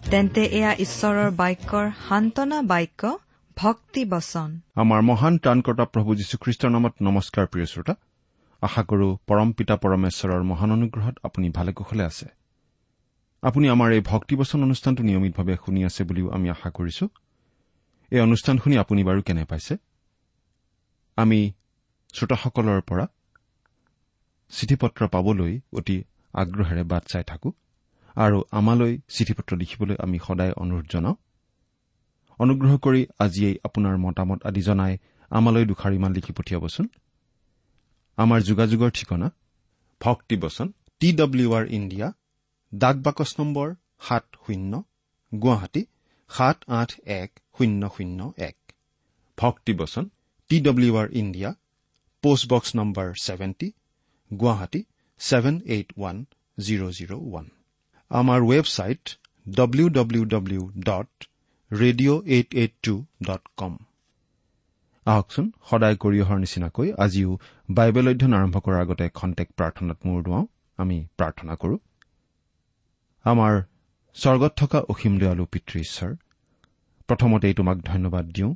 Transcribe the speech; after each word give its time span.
তেন্তে 0.00 0.42
এয়া 0.58 0.72
ঈশ্বৰৰ 0.84 1.30
বাক্যৰ 1.30 1.86
সান্তনা 2.08 2.62
বাক্য 2.62 3.18
ভক্তি 3.56 4.04
বচন। 4.04 4.50
আমাৰ 4.82 5.00
মহান 5.02 5.34
ত্ৰাণকৰ্তা 5.38 5.84
প্ৰভু 5.84 6.10
যীশুখ্ৰীষ্টৰ 6.14 6.70
নামত 6.70 6.94
নমস্কাৰ 7.02 7.46
প্ৰিয় 7.46 7.66
শ্ৰোতা। 7.66 7.94
আশা 8.62 8.82
কৰো 8.82 9.08
পৰম 9.26 9.52
পিতা 9.52 9.76
পৰমেশ্বৰৰ 9.76 10.42
মহান 10.42 10.70
অনুগ্ৰহত 10.72 11.14
আপুনি 11.22 11.46
ভালে 11.50 11.72
কুশলে 11.72 12.04
আছে। 12.04 12.26
আপুনি 13.42 13.68
আমাৰ 13.68 13.88
এই 13.92 14.00
ভক্তিবচন 14.00 14.58
অনুষ্ঠানটো 14.62 15.02
নিয়মিতভাৱে 15.02 15.54
শুনি 15.64 15.80
আছে 15.84 16.04
বুলিও 16.04 16.30
আমি 16.30 16.50
আশা 16.50 16.70
কৰিছো। 16.70 17.04
এই 18.10 18.20
অনুষ্ঠান 18.20 18.58
শুনি 18.58 18.76
আপুনি 18.78 19.00
বাৰু 19.04 19.20
কেনে 19.22 19.44
পাইছে? 19.44 19.74
আমি 21.16 21.52
শ্ৰোতাসকলৰ 22.14 22.80
পৰা 22.80 23.06
চিঠি 24.50 24.76
পত্ৰ 24.76 25.08
পাবলৈ 25.08 25.60
অতি 25.72 26.04
আগ্ৰহেৰে 26.34 26.82
বাট 26.82 27.04
চাই 27.12 27.24
থাকো। 27.24 27.52
আৰু 28.16 28.38
আমালৈ 28.50 28.92
চিঠি 29.14 29.32
পত্ৰ 29.38 29.52
লিখিবলৈ 29.56 29.96
আমি 30.04 30.18
সদায় 30.26 30.52
অনুৰোধ 30.62 30.86
জনাওঁ। 30.94 31.16
অনুগ্ৰহ 32.38 32.72
কৰি 32.84 33.02
আজিয়েই 33.18 33.56
আপোনাৰ 33.66 33.96
মতামত 34.04 34.38
আদি 34.48 34.62
জনাই 34.68 34.94
আমালৈ 35.30 35.64
দুষাৰিমান 35.70 36.10
লিখি 36.16 36.32
পঠিয়াবচোন। 36.38 36.86
আমাৰ 38.18 38.40
যোগাযোগৰ 38.40 38.90
ঠিকনা 38.90 39.28
ভক্তিবচন 40.00 40.68
টি 41.00 41.08
ডব্লিউ 41.12 41.48
আৰ 41.58 41.64
ইণ্ডিয়া 41.78 42.08
ডাক 42.72 42.96
বাকচ 43.06 43.30
নম্বৰ 43.38 43.68
সাত 44.06 44.24
শূন্য 44.44 44.72
গুৱাহাটী 45.32 45.82
সাত 46.30 46.58
আঠ 46.80 46.90
এক 47.20 47.30
শূন্য 47.56 47.82
শূন্য 47.96 48.20
এক। 48.48 48.56
ভক্তিবচন 49.38 50.04
T 50.50 50.56
W 50.60 50.92
R 50.96 51.08
India 51.20 51.50
post box 52.24 52.70
number 52.76 53.06
seventy 53.22 53.68
Guwahati 54.30 54.80
seven 55.20 55.56
eight 55.66 55.88
one 55.98 56.16
zero' 56.58 56.92
zero' 56.98 57.14
one. 57.28 57.46
আমাৰ 58.10 58.40
website 58.50 59.02
W 59.46 59.86
W 59.88 60.22
W 60.24 60.62
dot 60.88 61.10
radio' 61.70 62.20
eight 62.26 62.48
eight 62.54 62.72
two 62.82 62.94
dot 63.26 63.42
com 63.56 63.74
আহকচোন 65.06 65.46
সদায় 65.70 65.96
কৰি 65.96 66.18
অহাৰ 66.22 66.38
নিচিনাকৈ 66.44 66.88
আজিও 67.04 67.30
বাইবেল 67.68 68.06
অধ্যয়ন 68.08 68.32
আৰম্ভ 68.38 68.56
কৰাৰ 68.64 68.80
আগতে 68.80 69.06
খন্তেক 69.18 69.48
প্ৰাৰ্থনাত 69.58 69.98
মূৰ 70.06 70.18
দুৱাওঁ। 70.26 70.46
আমি 70.78 70.96
প্ৰাৰ্থনা 71.18 71.54
কৰো। 71.62 71.76
আমাৰ 73.24 73.52
স্বৰ্গত 74.16 74.52
থকা 74.56 74.78
অসীম 74.92 75.14
দয়ালু 75.20 75.44
পিতৃ 75.52 75.76
ঈশ্বৰ 75.86 76.10
প্ৰথমতেই 77.08 77.54
তোমাক 77.54 77.76
ধন্যবাদ 77.90 78.24
দিওঁ 78.36 78.52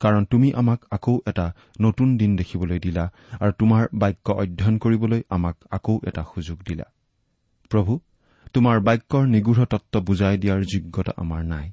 কাৰণ 0.00 0.22
তুমি 0.24 0.48
আমাক 0.52 0.80
আকৌ 0.90 1.14
এটা 1.26 1.46
নতুন 1.80 2.08
দিন 2.20 2.30
দেখিবলৈ 2.36 2.78
দিলা 2.86 3.04
আৰু 3.40 3.52
তোমাৰ 3.60 3.82
বাক্য 4.02 4.26
অধ্যয়ন 4.42 4.76
কৰিবলৈ 4.78 5.20
আমাক 5.36 5.56
আকৌ 5.70 5.94
এটা 6.08 6.22
সুযোগ 6.34 6.58
দিলা। 6.68 6.86
প্ৰভু 7.70 7.92
তোমাৰ 8.54 8.80
বাক্যৰ 8.80 9.26
নিগূঢ় 9.26 9.64
তত্ব 9.64 10.00
বুজাই 10.00 10.38
দিয়াৰ 10.38 10.60
যোগ্যতা 10.64 11.12
আমাৰ 11.16 11.42
নাই। 11.44 11.66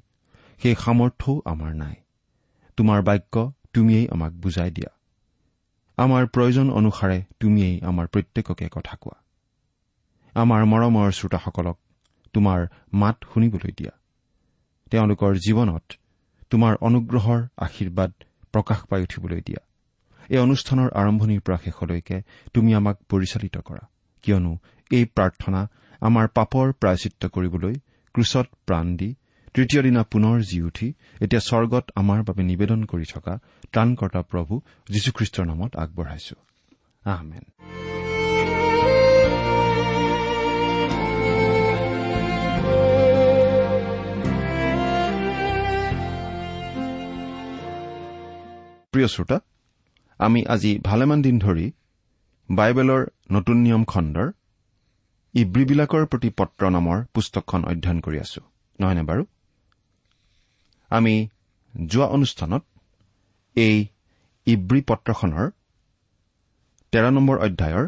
সেই 0.62 0.74
সামৰ্থ্যও 0.74 1.42
আমাৰ 1.44 1.72
নাই। 1.74 1.94
তোমাৰ 2.76 3.02
বাক্য 3.02 3.52
তুমিয়েই 3.72 4.06
আমাক 4.08 4.32
বুজাই 4.32 4.70
দিয়া। 4.70 4.90
আমাৰ 5.98 6.26
প্ৰয়োজন 6.26 6.70
অনুসাৰে 6.70 7.18
তুমিয়েই 7.40 7.80
আমাৰ 7.80 8.06
প্ৰত্যেককে 8.06 8.66
কথা 8.72 8.94
কোৱা। 9.00 9.18
আমাৰ 10.34 10.64
মৰমৰ 10.64 11.08
শ্ৰোতাসকলক 11.10 11.78
তোমাৰ 12.34 12.66
মাত 12.92 13.16
শুনিবলৈ 13.34 13.72
দিয়া। 13.78 13.92
তেওঁলোকৰ 14.90 15.32
জীৱনত 15.36 15.86
তোমাৰ 16.50 16.74
অনুগ্ৰহৰ 16.80 17.40
আশীৰ্বাদ 17.56 18.12
প্ৰকাশ 18.52 18.78
পাই 18.86 19.02
উঠিবলৈ 19.02 19.40
দিয়া। 19.40 19.60
এই 20.28 20.38
অনুষ্ঠানৰ 20.38 20.88
আৰম্ভণিৰ 20.94 21.40
পৰা 21.40 21.58
শেষলৈকে 21.64 22.22
তুমি 22.54 22.74
আমাক 22.74 22.96
পৰিচালিত 23.08 23.56
কৰা। 23.58 23.84
কিয়নো 24.22 24.52
এই 24.90 25.04
প্ৰাৰ্থনা 25.04 25.60
আমাৰ 26.00 26.28
পাপৰ 26.28 26.72
প্ৰায়চিত্ৰ 26.72 27.28
কৰিবলৈ 27.28 27.74
ক্ৰুচত 28.14 28.46
প্ৰাণ 28.66 28.96
দি 28.96 29.14
তৃতীয় 29.54 29.82
দিনা 29.82 30.02
পুনৰ 30.02 30.40
জি 30.40 30.62
উঠি 30.62 30.94
এতিয়া 31.20 31.40
স্বৰ্গত 31.40 31.84
আমাৰ 31.96 32.22
বাবে 32.22 32.42
নিবেদন 32.42 32.84
কৰি 32.84 33.04
থকা 33.14 33.38
ত্ৰাণকৰ্তা 33.72 34.22
প্ৰভু 34.22 34.60
যীশুখ্ৰীষ্টৰ 34.90 35.46
নামত 35.46 35.76
আগবঢ়াইছো। 35.76 36.36
প্ৰিয় 48.92 49.08
শ্ৰোতা 49.08 49.40
আমি 50.18 50.44
আজি 50.48 50.78
ভালেমান 50.78 51.22
দিন 51.22 51.38
ধৰি 51.38 51.72
বাইবেলৰ 52.50 53.06
নতুন 53.30 53.56
নিয়ম 53.56 53.84
খণ্ডৰ 53.84 54.32
ইব্ৰীবিলাকৰ 55.34 56.06
প্ৰতি 56.06 56.30
পত্ৰ 56.30 56.62
নামৰ 56.70 57.04
পুস্তকখন 57.14 57.64
অধ্যয়ন 57.64 58.00
কৰি 58.00 58.18
আছো। 58.20 58.40
নহয়নে 58.78 59.02
বাৰু? 59.02 59.22
আমি 60.90 61.14
যোৱা 61.86 62.06
অনুষ্ঠানত 62.06 62.62
এই 63.56 63.76
ইব্ৰী 64.46 64.80
পত্ৰখনৰ 64.88 65.50
তেৰ 66.92 67.04
নম্বৰ 67.10 67.36
অধ্যায়ৰ 67.38 67.84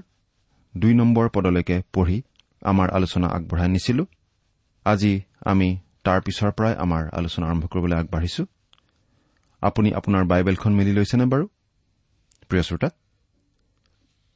দুই 0.76 0.94
নম্বৰ 0.94 1.28
পদলৈকে 1.28 1.82
পঢ়ি 1.92 2.22
আমাৰ 2.62 2.88
আলোচনা 2.90 3.26
আগবঢ়াই 3.28 3.68
নিছিলো। 3.68 4.04
আজি 4.84 5.12
আমি 5.40 5.68
তাৰ 6.04 6.18
পিছৰ 6.20 6.50
পৰাই 6.52 6.74
আমাৰ 6.74 7.02
আলোচনা 7.18 7.44
আৰম্ভ 7.46 7.64
কৰিবলৈ 7.66 7.96
আগবাঢ়িছো। 7.96 8.42
আপুনি 9.62 9.88
আপোনাৰ 9.92 10.24
বাইবেলখন 10.24 10.72
মেলি 10.74 10.92
লৈছেনে 10.92 11.24
বাৰু? 11.24 11.44
প্ৰিয় 12.48 12.62
শ্ৰোতা 12.62 12.88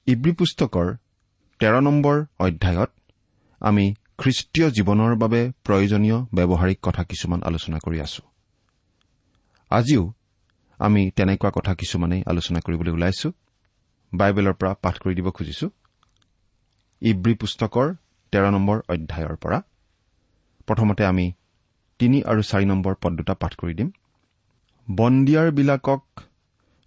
ইব্ৰী 0.06 0.32
পুস্তকৰ 0.32 0.86
তেৰ 1.64 1.80
নম্বৰ 1.80 2.16
অধ্যায়ত 2.38 2.90
আমি 3.60 3.84
খ্ৰীষ্টীয় 4.18 4.68
জীৱনৰ 4.70 5.12
বাবে 5.16 5.40
প্ৰয়োজনীয় 5.64 6.18
ব্যৱহাৰিক 6.36 6.78
কথা 6.82 7.02
কিছুমান 7.04 7.40
আলোচনা 7.42 7.78
কৰি 7.78 7.98
আছো। 8.00 8.22
আজিও 9.70 10.12
আমি 10.78 11.10
তেনেকুৱা 11.10 11.50
কথা 11.50 11.74
কিছুমানেই 11.74 12.22
আলোচনা 12.26 12.60
কৰিবলৈ 12.60 12.92
ওলাইছো। 12.92 13.28
বাইবেলৰ 14.12 14.52
পৰা 14.52 14.72
পাঠ 14.74 14.94
কৰি 14.98 15.14
দিব 15.14 15.30
খুজিছো। 15.30 15.66
ইব্ৰী 17.02 17.34
পুস্তকৰ 17.34 17.86
তেৰ 18.32 18.44
নম্বৰ 18.50 18.76
অধ্যায়ৰ 18.88 19.36
পৰা। 19.36 19.58
প্ৰথমতে 20.66 21.02
আমি 21.04 21.32
তিনি 21.98 22.18
আৰু 22.22 22.42
চাৰি 22.42 22.64
নম্বৰ 22.64 22.94
পদ 23.02 23.12
দুটা 23.16 23.34
পাঠ 23.34 23.52
কৰি 23.54 23.74
দিম। 23.74 23.88
বন্দীয়াৰবিলাকক 24.90 26.02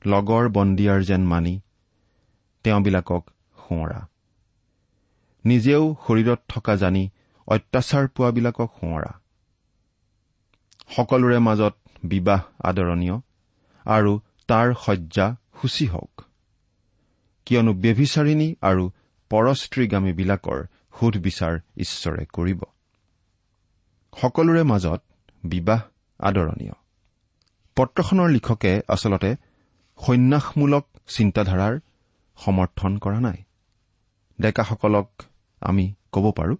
লগৰ 0.05 0.43
বন্দীয়াৰ 0.49 0.99
যেন 1.03 1.21
মানি 1.25 1.61
তেওঁবিলাকক 2.63 3.23
সোঁৱৰা। 3.57 3.99
নিজেও 5.45 5.95
শৰীৰত 6.07 6.39
থকা 6.47 6.75
জানি 6.75 7.09
অত্যাচাৰ 7.47 8.07
পোৱাবিলাকক 8.07 8.69
সোঁৱৰা। 8.81 9.19
সকলোৰে 10.95 11.39
মাজত 11.39 11.75
বিবাহ 12.03 12.41
আদৰণীয় 12.63 13.19
আৰু 13.85 14.19
তাৰ 14.47 14.73
শয্যা 14.73 15.35
সূচী 15.61 15.87
হওক। 15.87 16.21
কিয়নো 17.45 17.73
ব্যভিচাৰিণী 17.73 18.55
আৰু 18.61 18.91
পৰস্ত্ৰীগামীবিলাকৰ 19.29 20.65
সোধ 20.99 21.17
বিচাৰ 21.17 21.59
ঈশ্বৰে 21.77 22.25
কৰিব। 22.33 22.63
সকলোৰে 24.21 24.63
মাজত 24.63 25.01
বিবাহ 25.43 25.81
আদৰণীয়। 26.19 26.73
পত্ৰখনৰ 27.75 28.29
লিখকে 28.29 28.81
আচলতে 28.87 29.35
সন্ন্যাসমূলক 30.05 30.87
চিন্তাধাৰাৰ 31.07 31.79
সমৰ্থন 32.37 32.97
কৰা 32.97 33.19
নাই। 33.19 33.43
ডেকাসকলক 34.41 35.09
আমি 35.61 35.93
ক'ব 36.11 36.31
পাৰো? 36.31 36.55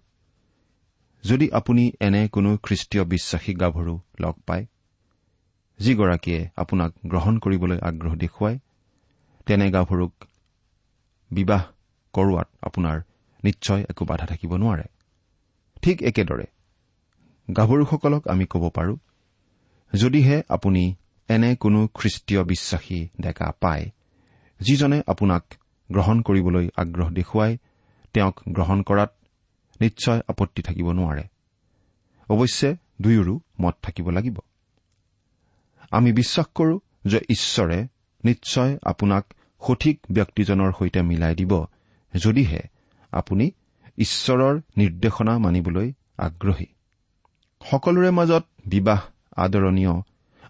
যদি 1.24 1.52
আপুনি 1.52 1.92
এনে 2.00 2.28
কোনো 2.28 2.58
খ্ৰীষ্টীয় 2.62 3.04
বিশ্বাসী 3.04 3.54
গাভৰু 3.54 4.00
লগ 4.20 4.34
পায় 4.46 4.66
যিগৰাকীয়ে 5.78 6.48
আপোনাক 6.56 6.92
গ্ৰহণ 7.06 7.38
কৰিবলৈ 7.38 7.78
আগ্ৰহ 7.78 8.14
দেখুৱায় 8.14 8.58
তেনে 9.46 9.70
গাভৰুক 9.70 10.12
বিবাহ 11.30 11.62
কৰোৱাত 12.12 12.48
আপোনাৰ 12.62 13.00
নিশ্চয় 13.44 13.84
একো 13.88 14.04
বাধা 14.04 14.26
থাকিব 14.26 14.56
নোৱাৰে। 14.56 14.84
ঠিক 15.82 16.02
একেদৰে 16.02 16.46
গাভৰুসকলক 17.56 18.28
আমি 18.28 18.46
ক'ব 18.46 18.68
পাৰোঁ 18.68 18.96
যদিহে 19.94 20.42
আপুনি 20.48 20.94
এনে 21.28 21.56
কোনো 21.56 21.88
খ্ৰীষ্টীয় 21.94 22.44
বিশ্বাসী 22.44 23.08
ডেকা 23.20 23.52
পায় 23.60 23.90
যিজনে 24.60 25.02
আপোনাক 25.06 25.44
গ্ৰহণ 25.92 26.22
কৰিবলৈ 26.22 26.68
আগ্ৰহ 26.76 27.10
দেখুৱাই 27.10 27.58
তেওঁক 28.12 28.40
গ্ৰহণ 28.48 28.82
কৰাত 28.82 29.12
নিশ্চয় 29.80 30.20
আপত্তি 30.28 30.62
থাকিব 30.62 30.92
নোৱাৰে। 30.92 31.22
অৱশ্যে 32.28 32.76
দুয়োৰো 33.02 33.38
মত 33.60 33.74
থাকিব 33.82 34.10
লাগিব। 34.10 34.38
আমি 35.90 36.12
বিশ্বাস 36.12 36.46
কৰো 36.54 36.80
যে 37.04 37.18
ঈশ্বৰে 37.18 37.86
নিশ্চয় 38.24 38.78
আপোনাক 38.82 39.24
সঠিক 39.66 40.00
ব্যক্তিজনৰ 40.10 40.72
সৈতে 40.78 41.02
মিলাই 41.02 41.34
দিব 41.34 41.64
যদিহে 42.14 42.62
আপুনি 43.12 43.50
ঈশ্বৰৰ 43.98 44.60
নিৰ্দেশনা 44.76 45.38
মানিবলৈ 45.38 45.92
আগ্ৰহী। 46.18 46.66
সকলোৰে 47.70 48.10
মাজত 48.10 48.44
বিবাহ 48.66 49.00
আদৰণীয় 49.36 49.94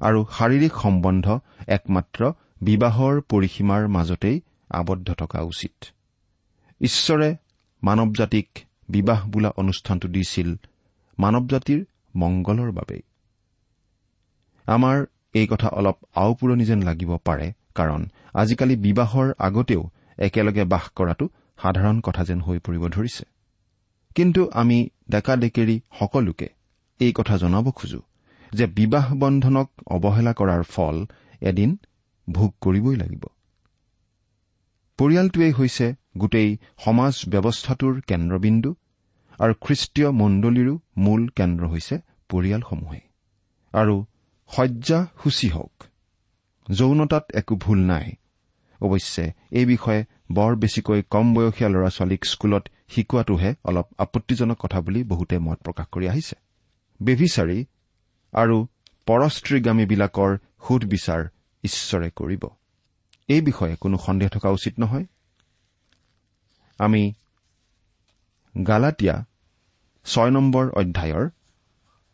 আৰু 0.00 0.26
শাৰীৰিক 0.38 0.72
সম্বন্ধ 0.74 1.38
একমাত্ৰ 1.68 2.32
বিবাহৰ 2.62 3.20
পৰিসীমাৰ 3.20 3.88
মাজতেই 3.88 4.40
আবদ্ধ 4.70 5.14
থকা 5.14 5.40
উচিত। 5.40 5.84
ঈশ্বৰে 6.80 7.36
মানৱ 7.82 8.10
জাতিক 8.12 8.48
বিবাহ 8.88 9.20
বোলা 9.28 9.50
অনুষ্ঠানটো 9.56 10.06
দিছিল 10.08 10.48
মানৱ 11.18 11.44
জাতিৰ 11.46 11.80
মংগলৰ 12.16 12.70
বাবেই। 12.72 13.02
আমাৰ 14.66 14.96
এই 15.34 15.46
কথা 15.46 15.68
অলপ 15.68 15.96
আওপুৰণি 16.14 16.64
যেন 16.64 16.80
লাগিব 16.82 17.10
পাৰে 17.24 17.46
কাৰণ 17.74 18.00
আজিকালি 18.34 18.76
বিবাহৰ 18.76 19.26
আগতেও 19.38 19.82
একেলগে 20.18 20.64
বাস 20.64 20.84
কৰাটো 20.96 21.26
সাধাৰণ 21.58 21.96
কথা 22.00 22.22
যেন 22.24 22.40
হৈ 22.40 22.58
পৰিব 22.58 22.82
ধৰিছে। 22.88 23.24
কিন্তু 24.14 24.40
আমি 24.52 24.78
ডেকা 25.10 25.34
ডেকেৰী 25.36 25.76
সকলোকে 25.98 26.48
এই 27.00 27.12
কথা 27.12 27.34
জনাব 27.36 27.66
খোজো 27.70 28.00
যে 28.52 28.64
বিবাহ 28.78 29.06
বন্ধনক 29.14 29.68
অৱহেলা 29.86 30.32
কৰাৰ 30.32 30.62
ফল 30.74 30.96
এদিন 31.40 31.70
ভোগ 32.28 32.50
কৰিবই 32.60 32.96
লাগিব। 32.96 33.24
পৰিয়ালটোৱেই 34.98 35.52
হৈছে 35.52 35.86
গোটেই 36.18 36.50
সমাজ 36.84 37.14
ব্যৱস্থাটোৰ 37.28 37.94
কেন্দ্ৰবিন্দু 38.00 38.70
আৰু 39.38 39.54
খ্ৰীষ্টীয় 39.64 40.10
মণ্ডলীৰো 40.10 40.74
মূল 40.96 41.22
কেন্দ্ৰ 41.28 41.64
হৈছে 41.68 41.96
পৰিয়ালসমূহে। 42.28 43.00
আৰু 43.72 43.96
শয্যা 44.50 45.00
সূচী 45.22 45.48
হওক 45.48 45.84
যৌনতাত 46.68 47.24
একো 47.34 47.54
ভুল 47.56 47.78
নাই। 47.86 48.06
অৱশ্যে 48.80 49.24
এই 49.50 49.66
বিষয়ে 49.66 50.02
বৰ 50.32 50.52
বেছিকৈ 50.56 51.00
কম 51.10 51.26
বয়সীয়া 51.34 51.68
ল'ৰা 51.70 51.90
ছোৱালীক 51.90 52.22
স্কুলত 52.24 52.64
শিকোৱাটোহে 52.88 53.50
অলপ 53.64 53.86
আপত্তিজনক 53.98 54.58
কথা 54.60 54.78
বুলি 54.80 55.00
বহুতে 55.04 55.36
মত 55.38 55.58
প্ৰকাশ 55.64 55.86
কৰি 55.92 56.06
আহিছে। 56.08 56.36
বেভিচাৰী 57.00 57.58
আৰু 58.32 58.56
পৰস্ত্ৰীগামীবিলাকৰ 59.06 60.30
সুধবিচাৰ 60.68 61.22
ঈশ্বৰে 61.64 62.08
কৰিব। 62.16 62.42
এই 63.28 63.40
বিষয়ে 63.40 63.74
কোনো 63.76 63.96
সন্দেহ 63.98 64.28
থকা 64.28 64.48
উচিত 64.48 64.74
নহয়। 64.80 65.06
আমি 66.78 67.02
গালাটীয়া 68.66 69.16
ছয় 70.06 70.30
নম্বৰ 70.30 70.64
অধ্যায়ৰ 70.70 71.24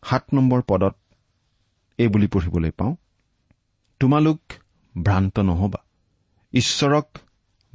সাত 0.03 0.23
নম্বৰ 0.33 0.61
পদত 0.61 0.95
এই 1.97 2.07
বুলি 2.07 2.27
পঢ়িবলৈ 2.27 2.71
পাওঁ 2.71 2.95
তোমালোক 3.99 4.39
ভ্ৰান্ত 4.95 5.39
নহবা। 5.39 5.81
ঈশ্বৰক 6.53 7.07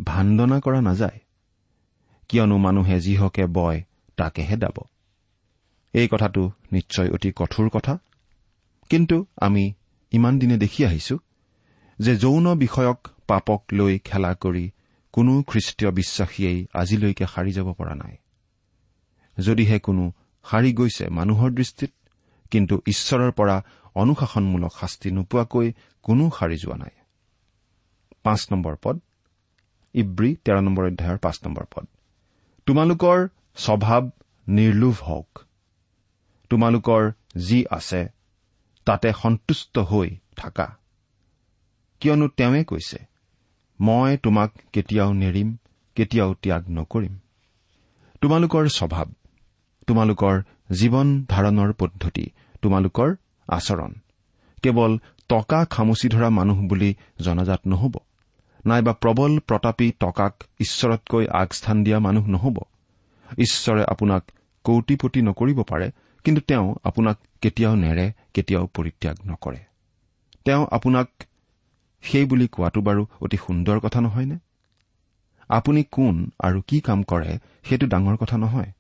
ভাণ্ডনা 0.05 0.61
কৰা 0.61 0.81
নাযায় 0.81 1.21
কিয়নো 2.29 2.57
মানুহে 2.57 3.01
যিহকে 3.01 3.45
বয় 3.47 3.79
তাকেহে 4.17 4.57
দাব। 4.57 4.77
এই 5.93 6.09
কথাটো 6.11 6.43
নিশ্চয় 6.73 7.09
অতি 7.11 7.31
কঠোৰ 7.37 7.69
কথা 7.69 7.99
কিন্তু 8.91 9.17
আমি 9.37 9.65
ইমান 10.13 10.39
দিনে 10.39 10.57
দেখি 10.57 10.85
আহিছো 10.85 11.17
যে 11.99 12.17
যৌন 12.17 12.47
বিষয়ক 12.55 13.09
পাপক 13.27 13.61
লৈ 13.73 13.99
খেলা 13.99 14.35
কৰি 14.35 14.71
কোনো 15.13 15.33
খ্ৰীষ্টীয় 15.43 15.91
বিশ্বাসীয়েই 15.91 16.67
আজিলৈকে 16.75 17.27
সাৰি 17.27 17.53
যাব 17.53 17.69
পৰা 17.73 17.95
নাই। 17.95 18.17
যদিহে 19.39 19.79
কোনো 19.79 20.13
সাৰি 20.45 20.73
গৈছে 20.73 21.05
মানুহৰ 21.09 21.51
দৃষ্টিত 21.51 21.93
কিন্তু 22.51 22.75
ঈশ্বৰৰ 22.87 23.33
পৰা 23.33 23.57
অনুশাসনমূলক 23.95 24.73
শাস্তি 24.81 25.11
নোপোৱাকৈ 25.11 25.73
কোনো 26.03 26.31
সাৰি 26.39 26.57
যোৱা 26.57 26.77
নাই। 26.77 26.95
পাঁচ 28.23 28.41
নম্বৰ 28.53 28.77
পদ 28.83 28.97
ইব্ৰী 29.95 30.31
তেৰ 30.45 30.57
নম্বৰ 30.61 30.85
অধ্যায়ৰ 30.87 31.19
পাঁচ 31.19 31.37
নম্বৰ 31.45 31.65
পদ। 31.75 31.87
তোমালোকৰ 32.67 33.29
স্বভাৱ 33.57 34.03
নিৰ্লোভ 34.49 34.97
হওক। 35.03 35.31
তোমালোকৰ 36.51 37.13
যি 37.37 37.65
আছে 37.71 38.09
তাতে 38.85 39.13
সন্তুষ্ট 39.23 39.79
হৈ 39.79 40.09
থাকা। 40.37 40.77
কিয়নো 42.01 42.29
তেওঁৱে 42.29 42.65
কৈছে 42.65 43.10
মই 43.81 44.17
তোমাক 44.17 44.51
কেতিয়াও 44.73 45.13
নেৰিম 45.13 45.57
কেতিয়াও 45.95 46.35
ত্যাগ 46.35 46.63
নকৰিম। 46.69 47.19
তোমালোকৰ 48.21 48.69
স্বভাৱ 48.69 49.07
তোমালোকৰ 49.87 50.43
জীৱন 50.73 51.25
ধাৰণৰ 51.29 51.73
পদ্ধতি 51.73 52.27
তোমালোকৰ 52.63 53.15
আচৰণ। 53.49 53.93
কেৱল 54.63 54.99
টকা 55.29 55.65
খামুচি 55.65 56.09
ধৰা 56.09 56.29
মানুহ 56.31 56.59
বুলি 56.63 56.95
জনাজাত 57.21 57.61
নহব। 57.67 57.95
নাইবা 58.67 58.93
প্ৰবল 58.93 59.39
প্ৰতাপী 59.39 59.93
টকাক 60.01 60.45
ঈশ্বৰতকৈ 60.61 61.27
আগস্থান 61.27 61.85
দিয়া 61.85 61.99
মানুহ 61.99 62.27
নহব। 62.27 62.57
ঈশ্বৰে 63.39 63.85
আপোনাক 63.85 64.23
কৌটিপতি 64.65 65.23
নকৰিব 65.23 65.63
পাৰে 65.63 65.91
কিন্তু 66.25 66.41
তেওঁ 66.41 66.75
আপোনাক 66.85 67.19
কেতিয়াও 67.41 67.75
নেৰে 67.77 68.13
কেতিয়াও 68.35 68.67
পৰিত্যাগ 68.67 69.17
নকৰে। 69.27 69.59
তেওঁ 70.45 70.67
আপোনাক 70.71 71.09
সেই 72.03 72.25
বুলি 72.25 72.49
কোৱাটো 72.49 72.81
বাৰু 72.81 73.07
অতি 73.21 73.37
সুন্দৰ 73.37 73.79
কথা 73.79 74.01
নহয়নে? 74.01 74.39
আপুনি 75.49 75.85
কোন 75.91 76.31
আৰু 76.39 76.63
কি 76.67 76.81
কাম 76.81 77.03
কৰে 77.03 77.39
সেইটো 77.65 77.87
ডাঙৰ 77.87 78.17
কথা 78.17 78.37
নহয়। 78.39 78.71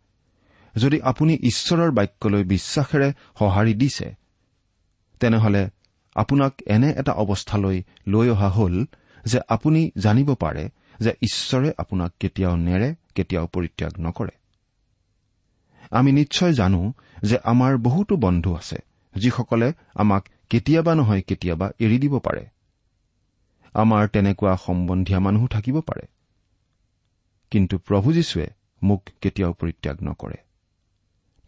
যদি 0.77 1.03
আপুনি 1.03 1.35
ঈশ্বৰৰ 1.35 1.91
বাক্যলৈ 1.91 2.45
বিশ্বাসেৰে 2.45 3.13
সঁহাৰি 3.39 3.75
দিছে 3.75 4.17
তেনেহলে 5.21 5.71
আপোনাক 6.15 6.53
এনে 6.67 6.91
এটা 6.91 7.12
অৱস্থালৈ 7.12 7.83
লৈ 8.07 8.31
অহা 8.31 8.49
হ'ল 8.49 8.85
যে 9.25 9.39
আপুনি 9.49 9.91
জানিব 9.99 10.35
পাৰে 10.35 10.69
যে 11.00 11.11
ঈশ্বৰে 11.11 11.73
আপোনাক 11.79 12.12
কেতিয়াও 12.21 12.57
নেৰে 12.57 12.95
কেতিয়াও 13.15 13.47
পৰিত্যাগ 13.47 13.93
নকৰে। 14.00 14.31
আমি 15.91 16.12
নিশ্চয় 16.12 16.53
জানো 16.53 16.93
যে 17.23 17.37
আমাৰ 17.45 17.77
বহুতো 17.77 18.17
বন্ধু 18.17 18.55
আছে 18.55 18.79
যিসকলে 19.15 19.73
আমাক 19.95 20.29
কেতিয়াবা 20.50 20.95
নহয় 20.95 21.23
কেতিয়াবা 21.23 21.71
এৰি 21.79 21.99
দিব 21.99 22.19
পাৰে। 22.19 22.47
আমাৰ 23.75 24.09
তেনেকুৱা 24.09 24.57
সম্বন্ধীয় 24.57 25.19
মানুহো 25.19 25.47
থাকিব 25.47 25.81
পাৰে। 25.81 26.07
কিন্তু 27.50 27.79
প্ৰভু 27.79 28.12
যীশুৱে 28.12 28.47
মোক 28.83 29.03
কেতিয়াও 29.21 29.53
পৰিত্যাগ 29.53 29.97
নকৰে। 30.03 30.37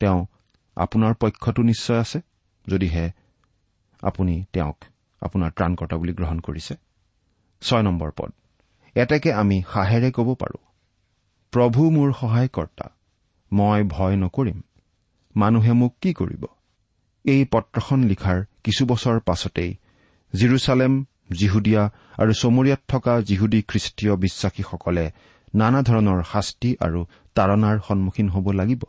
তেওঁ 0.01 0.27
আপোনাৰ 0.77 1.15
পক্ষতো 1.15 1.63
নিশ্চয় 1.63 2.01
আছে 2.01 2.21
যদিহে 2.67 3.11
আপুনি 4.03 4.45
তেওঁক 4.53 4.85
আপোনাৰ 5.21 5.51
ত্ৰাণকৰ্তা 5.51 5.97
বুলি 5.97 6.13
গ্ৰহণ 6.13 6.41
কৰিছে। 6.41 6.75
ছয় 7.61 7.83
নম্বৰ 7.83 8.11
পদ। 8.17 8.33
এতেকে 8.95 9.33
আমি 9.33 9.63
সাহেৰে 9.73 10.11
ক'ব 10.11 10.35
পাৰো 10.35 10.59
প্ৰভু 11.51 11.91
মোৰ 11.91 12.13
সহায়কৰ্তা 12.13 12.91
মই 13.53 13.83
ভয় 13.83 14.17
নকৰিম। 14.17 14.63
মানুহে 15.37 15.73
মোক 15.73 15.97
কি 16.01 16.13
কৰিব? 16.13 16.45
এই 17.25 17.45
পত্ৰখন 17.45 18.05
লিখাৰ 18.05 18.45
কিছু 18.65 18.87
বছৰ 18.87 19.21
পাছতেই 19.21 19.77
জিৰচালেম 20.35 21.07
জিহুদীয়া 21.33 21.83
আৰু 22.19 22.33
চমৰীয়াত 22.33 22.81
থকা 22.89 23.21
জিহুদী 23.21 23.63
খ্ৰীষ্টীয় 23.69 24.17
বিশ্বাসীসকলে 24.17 25.11
নানা 25.55 25.83
ধৰণৰ 25.83 26.23
শাস্তি 26.33 26.77
আৰু 26.81 27.01
তাৰণাৰ 27.35 27.77
সন্মুখীন 27.89 28.29
হ'ব 28.29 28.51
লাগিব। 28.51 28.83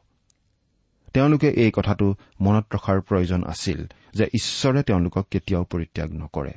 তেওঁলোকে 1.13 1.49
এই 1.49 1.71
কথাটো 1.75 2.15
মনত 2.41 2.65
ৰখাৰ 2.75 3.01
প্ৰয়োজন 3.01 3.43
আছিল 3.43 3.79
যে 4.13 4.25
ঈশ্বৰে 4.33 4.83
তেওঁলোকক 4.83 5.25
কেতিয়াও 5.31 5.63
পৰিত্যাগ 5.63 6.09
নকৰে। 6.13 6.53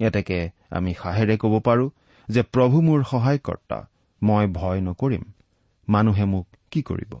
এতেকে 0.00 0.50
আমি 0.70 0.94
সাহেৰে 1.02 1.36
ক'ব 1.36 1.60
পাৰো 1.60 1.90
যে 2.28 2.42
প্ৰভু 2.42 2.80
মোৰ 2.80 3.00
সহায়কৰ্তা 3.04 3.78
মই 4.22 4.46
ভয় 4.46 4.80
নকৰিম। 4.80 5.24
মানুহে 5.88 6.24
মোক 6.24 6.46
কি 6.70 6.82
কৰিব? 6.82 7.12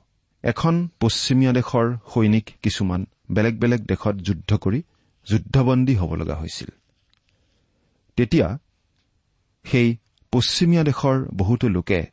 এখন 0.44 0.88
পশ্চিমীয়া 1.00 1.52
দেশৰ 1.52 1.86
সৈনিক 2.14 2.50
কিছুমান 2.62 3.06
বেলেগ 3.30 3.54
বেলেগ 3.60 3.80
দেশত 3.86 4.14
যুদ্ধ 4.14 4.56
কৰি 4.56 4.82
যুদ্ধবন্দী 5.26 5.94
হ'ব 5.96 6.14
লগা 6.14 6.36
হৈছিল। 6.36 6.68
তেতিয়া 8.16 8.58
সেই 9.64 9.96
পশ্চিমীয়া 10.32 10.84
দেশৰ 10.84 11.24
বহুতো 11.34 11.68
লোকে 11.68 12.06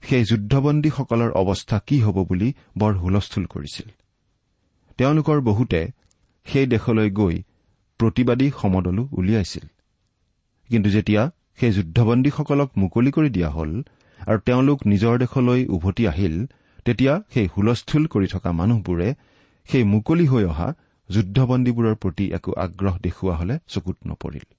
সেই 0.00 0.24
যুদ্ধবন্দীসকলৰ 0.24 1.30
অৱস্থা 1.30 1.80
কি 1.86 2.02
হ'ব 2.02 2.24
বুলি 2.24 2.54
বৰ 2.78 2.92
হুলস্থুল 2.94 3.44
কৰিছিল। 3.46 3.88
তেওঁলোকৰ 4.98 5.40
বহুতে 5.40 5.88
সেই 6.44 6.66
দেশলৈ 6.66 7.10
গৈ 7.10 7.42
প্ৰতিবাদী 7.98 8.50
সমদলো 8.62 9.08
উলিয়াইছিল। 9.12 9.66
কিন্তু 10.68 10.90
যেতিয়া 10.90 11.30
সেই 11.56 11.72
যুদ্ধবন্দীসকলক 11.72 12.70
মুকলি 12.76 13.10
কৰি 13.10 13.30
দিয়া 13.30 13.50
হ'ল 13.50 13.82
আৰু 14.26 14.38
তেওঁলোক 14.38 14.86
নিজৰ 14.86 15.18
দেশলৈ 15.18 15.66
উভতি 15.66 16.08
আহিল 16.08 16.46
তেতিয়া 16.84 17.22
সেই 17.34 17.48
হুলস্থুল 17.56 18.06
কৰি 18.06 18.26
থকা 18.26 18.52
মানুহবোৰে 18.52 19.14
সেই 19.64 19.84
মুকলি 19.84 20.26
হৈ 20.26 20.44
অহা 20.44 20.74
যুদ্ধবন্দীবোৰৰ 21.10 21.94
প্ৰতি 21.94 22.32
একো 22.32 22.52
আগ্ৰহ 22.52 22.98
দেখুওৱা 22.98 23.36
হলে 23.36 23.58
চকুত 23.68 23.96
নপৰিল। 24.06 24.54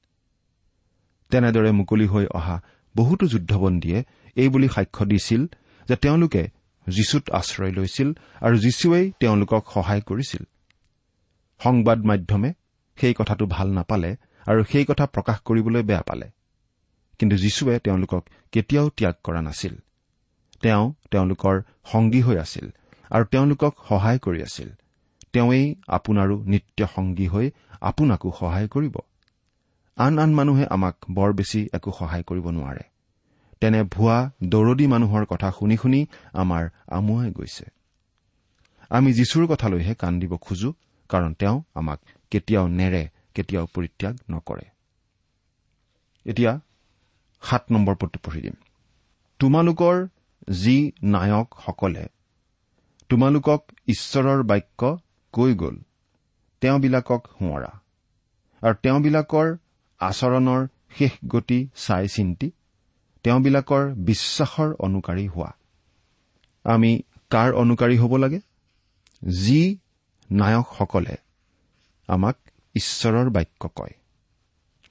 তেনেদৰে 1.30 1.72
মুকলি 1.72 2.08
হৈ 2.08 2.26
অহা 2.26 2.62
বহুতো 2.98 3.28
যুদ্ধবন্দীয়ে 3.28 4.04
এই 4.36 4.50
বুলি 4.50 4.70
সাক্ষ্য 4.70 5.06
দিছিল 5.06 5.46
যে 5.88 5.96
তেওঁলোকে 5.96 6.48
যীশুত 6.88 7.30
আশ্ৰয় 7.30 7.72
লৈছিল 7.72 8.14
আৰু 8.42 8.58
যীশুৱেই 8.58 9.12
তেওঁলোকক 9.20 9.64
সহায় 9.74 10.02
কৰিছিল। 10.02 10.44
সংবাদ 11.64 12.06
মাধ্যমে 12.06 12.54
সেই 12.96 13.14
কথাটো 13.14 13.46
ভাল 13.46 13.72
নাপালে 13.72 14.16
আৰু 14.46 14.64
সেই 14.64 14.86
কথা 14.86 15.06
প্ৰকাশ 15.06 15.40
কৰিবলৈ 15.40 15.84
বেয়া 15.84 16.02
পালে। 16.02 16.30
কিন্তু 17.20 17.38
যীশুৱে 17.38 17.80
তেওঁলোকক 17.80 18.26
কেতিয়াও 18.52 18.90
ত্যাগ 18.90 19.14
কৰা 19.24 19.42
নাছিল। 19.42 19.76
তেওঁ 20.62 20.94
তেওঁলোকৰ 21.12 21.62
সংগী 21.86 22.22
হৈ 22.22 22.38
আছিল 22.38 22.70
আৰু 23.12 23.26
তেওঁলোকক 23.26 23.76
সহায় 23.90 24.20
কৰি 24.20 24.42
আছিল। 24.42 24.70
তেওঁৱেই 25.34 25.76
আপোনাৰো 25.88 26.44
নিত্য 26.44 26.88
সংগী 26.96 27.28
হৈ 27.28 27.52
আপোনাকো 27.82 28.32
সহায় 28.40 28.68
কৰিব। 28.68 28.98
আন 30.00 30.14
আন 30.20 30.32
মানুহে 30.34 30.66
আমাক 30.66 30.96
বৰ 31.12 31.30
বেছি 31.34 31.60
একো 31.74 31.92
সহায় 31.92 32.24
কৰিব 32.24 32.46
নোৱাৰে। 32.50 32.84
তেনে 33.62 33.84
ভুৱা 33.84 34.18
দৰদী 34.44 34.88
মানুহৰ 34.88 35.24
কথা 35.26 35.52
শুনি 35.52 35.78
শুনি 35.78 36.02
আমাৰ 36.34 36.64
আমুৱাই 36.88 37.32
গৈছে। 37.32 37.66
আমি 38.90 39.10
যীশুৰ 39.14 39.44
কথালৈহে 39.48 39.94
কাণ 39.96 40.14
দিব 40.20 40.34
খোজো 40.38 40.70
কাৰণ 41.10 41.34
তেওঁ 41.34 41.58
আমাক 41.76 42.00
কেতিয়াও 42.32 42.68
নেৰে 42.68 43.04
কেতিয়াও 43.36 43.66
পৰিত্যাগ 43.74 44.16
নকৰে। 44.32 44.66
এতিয়া 46.26 46.52
সাত 47.44 47.64
নম্বৰ 47.72 47.96
পদটো 47.96 48.20
পঢ়ি 48.24 48.42
দিম। 48.42 48.56
তোমালোকৰ 49.40 49.96
যি 50.50 50.78
নায়কসকলে 51.04 52.06
তোমালোকক 53.10 53.62
ঈশ্বৰৰ 53.88 54.40
বাক্য 54.44 54.82
কৈ 55.34 55.52
গ'ল 55.54 55.76
তেওঁবিলাকক 56.62 57.22
সোঁৱৰা। 57.40 57.72
আৰু 58.62 58.76
তেওঁবিলাকৰ 58.84 59.48
আচৰণৰ 60.00 60.68
শেষ 60.98 61.12
গতি 61.28 61.70
চাই 61.76 62.08
চিন্তি 62.08 62.52
তেওঁবিলাকৰ 63.24 63.94
বিশ্বাসৰ 63.94 64.74
অনুকাৰী 64.80 65.28
হোৱা। 65.28 65.52
আমি 66.64 67.02
কাৰ 67.30 67.54
অনুকাৰী 67.54 67.98
হ'ব 67.98 68.16
লাগে? 68.16 68.40
যি 69.24 69.78
নায়কসকলে 70.32 71.16
আমাক 72.08 72.36
ঈশ্বৰৰ 72.76 73.30
বাক্য 73.30 73.70
কয়। 73.76 73.94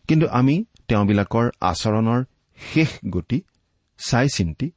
কিন্তু 0.09 0.27
আমি 0.29 0.65
তেওঁবিলাকৰ 0.89 1.51
আচৰণৰ 1.61 2.25
শেষ 2.59 2.89
গতি 3.11 3.43
চাই 3.99 4.29
চিন্তি 4.29 4.71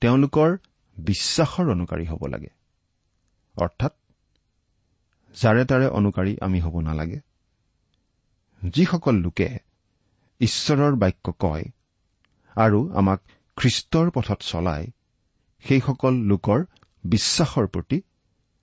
তেওঁলোকৰ 0.00 0.56
বিশ্বাসৰ 0.96 1.70
অনুকাৰী 1.70 2.06
হ'ব 2.06 2.26
লাগে। 2.26 2.50
অৰ্থাৎ 3.56 3.92
যাৰে 5.42 5.64
তাৰে 5.64 5.86
অনুকাৰী 5.86 6.36
আমি 6.40 6.60
হ'ব 6.60 6.80
নালাগে। 6.80 7.20
যিসকল 8.70 9.14
লোকে 9.14 9.58
ঈশ্বৰৰ 10.40 10.94
বাক্য 10.94 11.32
কয় 11.38 11.64
আৰু 12.56 12.92
আমাক 12.94 13.20
খ্ৰীষ্টৰ 13.56 14.10
পথত 14.10 14.40
চলায় 14.40 14.86
সেইসকল 15.64 16.14
লোকৰ 16.14 16.64
বিশ্বাসৰ 17.04 17.66
প্ৰতি 17.66 18.02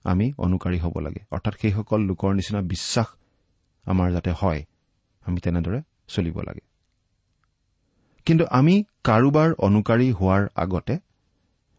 আমি 0.04 0.32
অনুকাৰী 0.38 0.78
হ'ব 0.78 0.98
লাগে। 0.98 1.20
অৰ্থাৎ 1.30 1.54
সেইসকল 1.60 2.00
লোকৰ 2.00 2.34
নিচিনা 2.34 2.60
বিশ্বাস 2.60 3.06
আমাৰ 3.86 4.12
যাতে 4.12 4.30
হয় 4.30 4.64
আমি 5.24 5.40
তেনেদৰে 5.40 5.82
চলিব 6.08 6.40
লাগে। 6.40 6.60
কিন্তু 8.26 8.44
আমি 8.50 8.84
কাৰোবাৰ 9.04 9.52
অনুকাৰী 9.58 10.12
হোৱাৰ 10.12 10.48
আগতে 10.54 10.98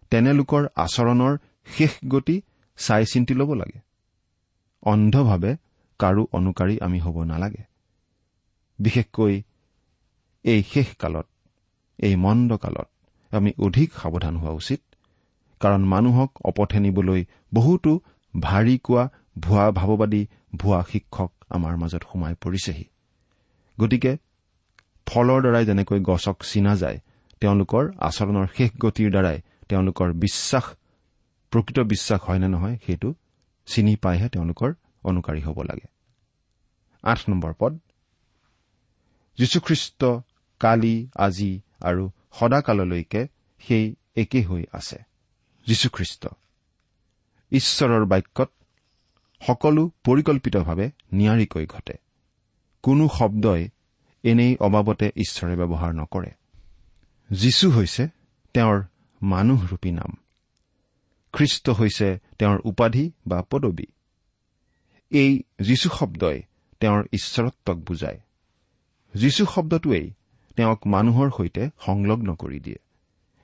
তেনে 0.10 0.34
লোকৰ 0.34 0.68
আচৰণৰ 0.76 1.38
শেষ 1.66 2.00
গতি 2.08 2.42
চাই 2.78 3.06
চিন্তি 3.06 3.34
ল'ব 3.34 3.54
লাগে। 3.54 3.80
অন্ধভাৱে 4.84 5.56
কাৰো 6.00 6.28
অনুকাৰী 6.32 6.80
আমি 6.80 7.00
হ'ব 7.00 7.24
নালাগে। 7.24 7.73
বিশেষকৈ 8.80 9.42
এই 10.46 10.64
শেষ 10.64 10.88
কালত 10.96 11.28
এই 12.00 12.16
মন্দ 12.16 12.58
কালত 12.58 12.90
আমি 13.32 13.52
অধিক 13.58 13.90
সাৱধান 13.94 14.36
হোৱা 14.36 14.52
উচিত 14.52 14.82
কাৰণ 15.62 15.82
মানুহক 15.86 16.32
অপথে 16.46 16.80
নিবলৈ 16.80 17.22
বহুতো 17.54 17.92
ভাৰী 18.40 18.76
কোৱা 18.84 19.04
ভুৱা 19.40 19.66
ভাৱবাদী 19.72 20.22
ভুৱা 20.56 20.80
শিক্ষক 20.92 21.32
আমাৰ 21.50 21.74
মাজত 21.78 22.04
সোমাই 22.12 22.34
পৰিছেহি। 22.34 22.86
গতিকে 23.80 24.12
ফলৰ 25.06 25.40
দ্বাৰাই 25.42 25.66
যেনেকৈ 25.66 26.00
গছক 26.00 26.38
চিনা 26.44 26.74
যায় 26.76 26.98
তেওঁলোকৰ 27.42 27.84
আচৰণৰ 28.00 28.48
শেষ 28.58 28.72
গতিৰ 28.80 29.10
দ্বাৰাই 29.12 29.38
তেওঁলোকৰ 29.70 30.10
বিশ্বাস 30.14 30.66
প্ৰকৃত 31.52 31.80
বিশ্বাস 31.80 32.20
হয় 32.28 32.40
নে 32.40 32.48
নহয় 32.48 32.76
সেইটো 32.86 33.10
চিনি 33.66 33.94
পাইহে 33.96 34.28
তেওঁলোকৰ 34.30 34.70
অনুকাৰী 35.04 35.42
হ'ব 35.42 35.58
লাগে। 35.62 35.88
আঠ 37.04 37.20
নম্বৰ 37.30 37.54
পদ 37.60 37.74
যীশুখ্ৰীষ্ট 39.38 40.06
কালি 40.60 41.10
আজি 41.16 41.62
আৰু 41.82 42.10
সদাকাললৈকে 42.40 43.28
সেই 43.60 43.96
একে 44.16 44.42
হৈ 44.42 44.66
আছে। 44.74 44.98
যীশুখ্ৰীষ্ট। 45.68 46.28
ঈশ্বৰৰ 47.52 48.06
বাক্যত 48.06 48.52
সকলো 49.48 49.92
পৰিকল্পিতভাৱে 50.04 50.92
নিয়াৰিকৈ 51.12 51.66
ঘটে। 51.66 51.94
কোনো 52.84 53.10
শব্দই 53.20 53.68
এনেই 54.24 54.58
অবাবতে 54.60 55.12
ঈশ্বৰে 55.16 55.56
ব্যৱহাৰ 55.56 55.96
নকৰে। 55.96 56.32
যীশু 57.32 57.72
হৈছে 57.72 58.08
তেওঁৰ 58.54 58.84
মানুহৰূপী 59.22 59.92
নাম। 59.92 60.18
খ্ৰীষ্ট 61.34 61.70
হৈছে 61.70 62.20
তেওঁৰ 62.40 62.62
উপাধি 62.64 63.12
বা 63.28 63.44
পদবী। 63.50 63.86
এই 65.10 65.44
যীশু 65.62 65.90
শব্দই 65.90 66.42
তেওঁৰ 66.80 67.04
ঈশ্বৰত্বক 67.14 67.76
বুজায়। 67.76 68.20
যীশু 69.16 69.46
শব্দটোৱেই 69.46 70.12
তেওঁক 70.56 70.88
মানুহৰ 70.88 71.32
সৈতে 71.38 71.70
সংলগ্ন 71.80 72.36
কৰি 72.36 72.60
দিয়ে। 72.60 72.80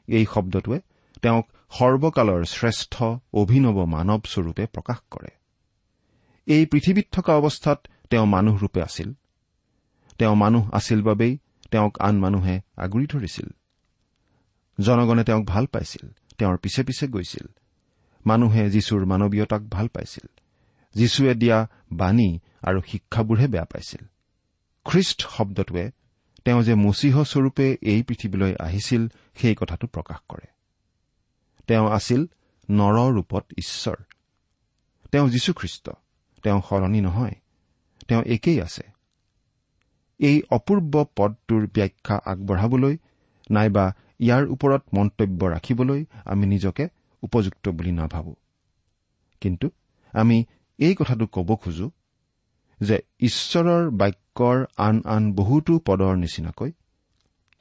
এই 0.08 0.26
শব্দটোৱে 0.34 0.80
তেওঁক 1.22 1.48
সৰ্বকালৰ 1.70 2.46
শ্ৰেষ্ঠ 2.46 3.04
অভিনৱ 3.34 3.86
মানৱস্বৰূপে 3.86 4.66
প্ৰকাশ 4.66 4.98
কৰে। 5.12 5.30
এই 6.46 6.66
পৃথিৱীত 6.66 7.06
থকা 7.12 7.36
অৱস্থাত 7.36 7.88
তেওঁ 8.10 8.26
মানুহৰূপে 8.26 8.82
আছিল। 8.82 9.14
তেওঁ 10.18 10.36
মানুহ 10.36 10.70
আছিল 10.72 11.02
বাবেই 11.02 11.38
তেওঁক 11.72 12.02
আন 12.02 12.20
মানুহে 12.20 12.62
আগুৰি 12.78 13.06
ধৰিছিল। 13.06 13.48
জনগণে 14.80 15.24
তেওঁক 15.24 15.46
ভাল 15.46 15.66
পাইছিল 15.66 16.10
তেওঁৰ 16.38 16.58
পিছে 16.58 16.84
পিছে 16.84 17.08
গৈছিল। 17.08 17.48
মানুহে 18.26 18.70
যীশুৰ 18.70 19.06
মানৱীয়তাক 19.06 19.62
ভাল 19.62 19.88
পাইছিল। 19.88 20.30
যীশুৱে 20.96 21.34
দিয়া 21.34 21.68
বাণী 21.94 22.40
আৰু 22.62 22.82
শিক্ষাবোৰহে 22.88 23.48
বেয়া 23.48 23.66
পাইছিল। 23.66 24.06
খ্ৰীষ্ট 24.90 25.28
শব্দটোৱে 25.30 25.92
তেওঁ 26.46 26.64
যে 26.64 26.76
মচীহস্বৰূপে 26.76 27.78
এই 27.82 28.04
পৃথিৱীলৈ 28.04 28.56
আহিছিল 28.60 29.08
সেই 29.36 29.56
কথাটো 29.56 29.88
প্ৰকাশ 29.88 30.18
কৰে। 30.30 30.48
তেওঁ 31.68 31.92
আছিল 31.92 32.26
নৰ 32.70 33.14
ৰূপত 33.14 33.46
ঈশ্বৰ। 33.58 33.96
তেওঁ 35.12 35.30
যীশুখ্ৰীষ্ট। 35.30 35.90
তেওঁ 36.44 36.62
সলনি 36.70 37.02
নহয়। 37.02 37.32
তেওঁ 38.08 38.24
একেই 38.24 38.62
আছে। 38.62 38.84
এই 40.20 40.42
অপূৰ্ব 40.52 41.06
পদটোৰ 41.16 41.68
ব্যাখ্যা 41.68 42.20
আগবঢ়াবলৈ 42.26 42.98
নাইবা 43.52 43.94
ইয়াৰ 44.20 44.48
ওপৰত 44.48 44.84
মন্তব্য 44.94 45.46
ৰাখিবলৈ 45.46 46.06
আমি 46.26 46.48
নিজকে 46.48 46.88
উপযুক্ত 47.22 47.70
বুলি 47.70 47.92
নাভাবো। 47.92 48.36
কিন্তু 49.42 49.70
আমি 50.14 50.46
এই 50.78 50.96
কথাটো 50.96 51.28
ক'ব 51.28 51.56
খোজো 51.56 51.92
যে 52.80 53.00
ঈশ্বৰৰ 53.20 53.90
বাক্যৰ 54.40 54.60
আন 54.78 54.96
আন 55.06 55.24
বহুতো 55.36 55.74
পদৰ 55.88 56.14
নিচিনাকৈ 56.16 56.72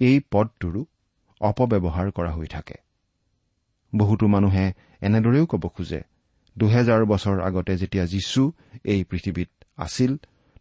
এই 0.01 0.17
পদটোৰো 0.33 0.81
অপব্যৱহাৰ 1.41 2.09
কৰা 2.11 2.33
হৈ 2.33 2.47
থাকে। 2.47 2.77
বহুতো 3.93 4.25
মানুহে 4.35 4.67
এনেদৰেও 5.03 5.45
ক'ব 5.47 5.65
খোজে 5.75 6.01
দুহেজাৰ 6.57 7.03
বছৰ 7.05 7.37
আগতে 7.49 7.75
যেতিয়া 7.83 8.05
যীশু 8.07 8.43
এই 8.85 9.01
পৃথিৱীত 9.11 9.51
আছিল 9.77 10.13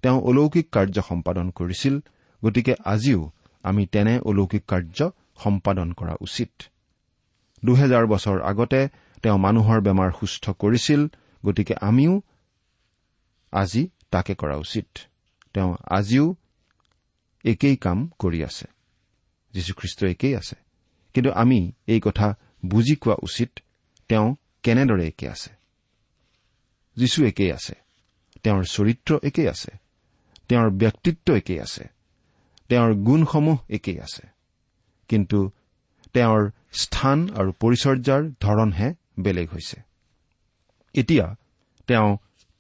তেওঁ 0.04 0.18
অলৌকিক 0.30 0.68
কাৰ্য 0.72 0.98
সম্পাদন 1.10 1.48
কৰিছিল 1.50 1.96
গতিকে 2.42 2.74
আজিও 2.94 3.22
আমি 3.64 3.84
তেনে 3.94 4.14
অলৌকিক 4.30 4.64
কাৰ্য 4.68 5.00
সম্পাদন 5.44 5.88
কৰা 6.00 6.14
উচিত। 6.22 6.52
দুহেজাৰ 7.64 8.06
বছৰ 8.14 8.38
আগতে 8.52 8.82
তেওঁ 9.24 9.38
মানুহৰ 9.46 9.80
বেমাৰ 9.88 10.10
সুস্থ 10.20 10.46
কৰিছিল 10.62 11.02
গতিকে 11.44 11.76
আমিও 11.90 12.14
আজি 13.54 13.84
তাকে 14.12 14.34
কৰা 14.42 14.56
উচিত। 14.66 14.90
তেওঁ 15.54 15.76
আজিও 15.86 16.36
একেই 17.44 17.78
কাম 17.78 18.10
কৰি 18.20 18.44
আছে। 18.44 18.66
যীশুখ্ৰীষ্ট 19.54 20.06
একেই 20.06 20.36
আছে। 20.36 20.56
কিন্তু 21.14 21.32
আমি 21.32 21.72
এই 21.88 22.02
কথা 22.04 22.36
বুজি 22.66 22.96
কোৱা 22.96 23.16
উচিত 23.24 23.60
তেওঁ 24.08 24.36
কেনেদৰে 24.64 25.08
একে 25.08 25.30
আছে? 25.30 25.50
যীশু 26.96 27.26
একেই 27.26 27.52
আছে। 27.52 27.76
তেওঁৰ 28.44 28.64
চৰিত্ৰ 28.64 29.20
একেই 29.24 29.50
আছে। 29.50 29.72
তেওঁৰ 30.48 30.70
ব্যক্তিত্ব 30.70 31.34
একেই 31.34 31.60
আছে। 31.60 31.90
তেওঁৰ 32.70 32.94
গুণসমূহ 32.96 33.60
একেই 33.70 34.00
আছে। 34.00 34.28
কিন্তু 35.08 35.52
তেওঁৰ 36.14 36.52
স্থান 36.72 37.30
আৰু 37.30 37.52
পৰিচৰ্যাৰ 37.52 38.32
ধৰণহে 38.40 38.94
বেলেগ 39.20 39.50
হৈছে। 39.50 39.82
এতিয়া 40.94 41.36
তেওঁ 41.88 42.18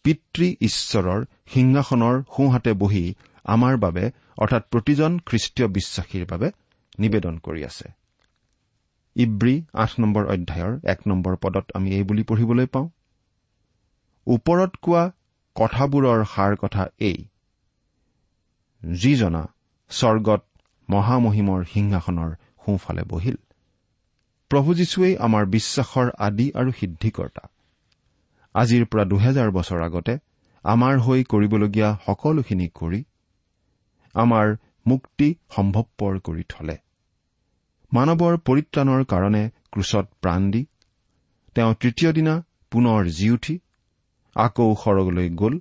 পিতৃ 0.08 0.48
ঈশ্বৰৰ 0.62 1.24
সিংহাসনৰ 1.54 2.20
সোঁহাতে 2.36 2.74
বহি 2.74 3.16
আমাৰ 3.46 3.78
বাবে 3.78 4.04
অৰ্থাৎ 4.38 4.64
প্ৰতিজন 4.72 5.20
খ্ৰীষ্টীয় 5.26 5.68
বিশ্বাসীৰ 5.68 6.26
বাবে 6.26 6.52
নিবেদন 7.00 7.38
কৰি 7.38 7.66
আছে। 7.66 7.88
ইব্ৰী 9.16 9.56
আঠ 9.74 9.92
নম্বৰ 10.00 10.24
অধ্যায়ৰ 10.26 10.80
এক 10.84 11.00
নম্বৰ 11.08 11.36
পদত 11.36 11.66
আমি 11.74 11.90
এই 11.92 12.04
বুলি 12.04 12.24
পঢ়িবলৈ 12.24 12.66
পাওঁ 12.66 12.88
ওপৰত 14.28 14.72
কোৱা 14.82 15.04
কথাবোৰৰ 15.56 16.26
সাৰ 16.36 16.56
কথা 16.56 16.88
এই 17.00 17.18
যিজনা 18.84 19.44
স্বৰ্গত 19.90 20.42
মহামহিমৰ 20.90 21.64
সিংহাসনৰ 21.64 22.32
সোঁফালে 22.66 23.04
বহিল। 23.04 23.38
প্ৰভু 24.52 24.74
যীশুৱেই 24.74 25.18
আমাৰ 25.18 25.46
বিশ্বাসৰ 25.46 26.08
আদি 26.18 26.52
আৰু 26.56 26.72
সিদ্ধিকৰ্তা। 26.72 27.44
আজিৰ 28.58 28.84
পৰা 28.86 29.04
দুহেজাৰ 29.04 29.50
বছৰ 29.52 29.80
আগতে 29.82 30.14
আমাৰ 30.66 30.94
হৈ 31.00 31.24
কৰিবলগীয়া 31.24 31.90
সকলোখিনি 32.06 32.68
কৰি 32.80 33.00
আমাৰ 34.16 34.48
মুক্তি 34.86 35.28
সম্ভৱপৰ 35.56 36.14
কৰি 36.20 36.44
থলে। 36.50 36.76
মানৱৰ 37.92 38.34
পৰিত্ৰাণৰ 38.48 39.02
কাৰণে 39.04 39.44
ক্ৰুচত 39.72 40.06
প্ৰাণ 40.22 40.42
দি 40.52 40.62
তেওঁ 41.56 41.72
তৃতীয় 41.74 42.12
দিনা 42.12 42.34
পুনৰ 42.72 43.02
জি 43.18 43.28
উঠি 43.32 43.56
আকৌ 44.36 44.68
সৰগলৈ 44.84 45.28
গ'ল 45.36 45.54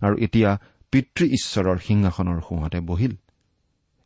আৰু 0.00 0.14
এতিয়া 0.18 0.50
পিতৃ 0.92 1.24
ঈশ্বৰৰ 1.36 1.78
সিংহাসনৰ 1.78 2.38
সোঁহাতে 2.48 2.80
বহিল। 2.80 3.14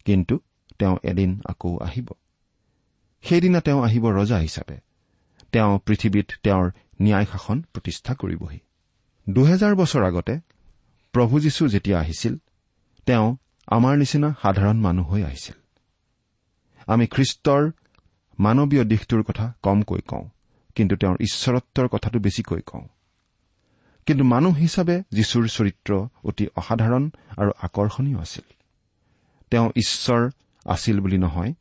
কিন্তু 0.06 0.34
তেওঁ 0.78 0.96
এদিন 1.02 1.30
আকৌ 1.46 1.70
আহিব। 1.78 2.08
সেইদিনা 3.24 3.60
তেওঁ 3.60 3.80
আহিব 3.84 4.04
ৰজা 4.10 4.38
হিচাপে। 4.38 4.76
তেওঁ 5.52 5.72
পৃথিৱীত 5.86 6.28
তেওঁৰ 6.42 6.66
ন্যায় 7.02 7.24
শাসন 7.24 7.62
প্ৰতিষ্ঠা 7.62 8.14
কৰিবহি। 8.14 8.58
দুহেজাৰ 9.30 9.74
বছৰ 9.74 10.02
আগতে 10.04 10.40
প্ৰভু 11.12 11.40
যীশু 11.40 11.68
যেতিয়া 11.68 11.98
আহিছিল 11.98 12.36
তেওঁ 13.06 13.36
আমাৰ 13.66 13.96
নিচিনা 13.96 14.34
সাধাৰণ 14.42 14.80
মানুহ 14.80 15.10
হৈ 15.10 15.22
আহিছিল। 15.22 15.54
আমি 16.86 17.06
খ্ৰীষ্টৰ 17.06 17.70
মানৱীয় 18.40 18.84
দিশটোৰ 18.84 19.22
কথা 19.22 19.52
কমকৈ 19.62 20.00
কওঁ 20.00 20.28
কিন্তু 20.74 20.96
তেওঁৰ 20.96 21.16
ঈশ্বৰত্বৰ 21.20 21.88
কথাটো 21.88 22.18
বেছিকৈ 22.18 22.60
কওঁ। 22.60 22.88
কিন্তু 24.06 24.24
মানুহ 24.24 24.54
হিচাপে 24.54 25.02
যীশুৰ 25.12 25.48
চৰিত্ৰ 25.48 26.08
অতি 26.24 26.46
অসাধাৰণ 26.56 27.10
আৰু 27.36 27.50
আকৰ্ষণীয় 27.62 28.18
আছিল। 28.18 28.52
তেওঁ 29.50 29.70
ঈশ্বৰ 29.76 30.30
আছিল 30.64 31.00
বুলি 31.00 31.18
নহয় 31.18 31.52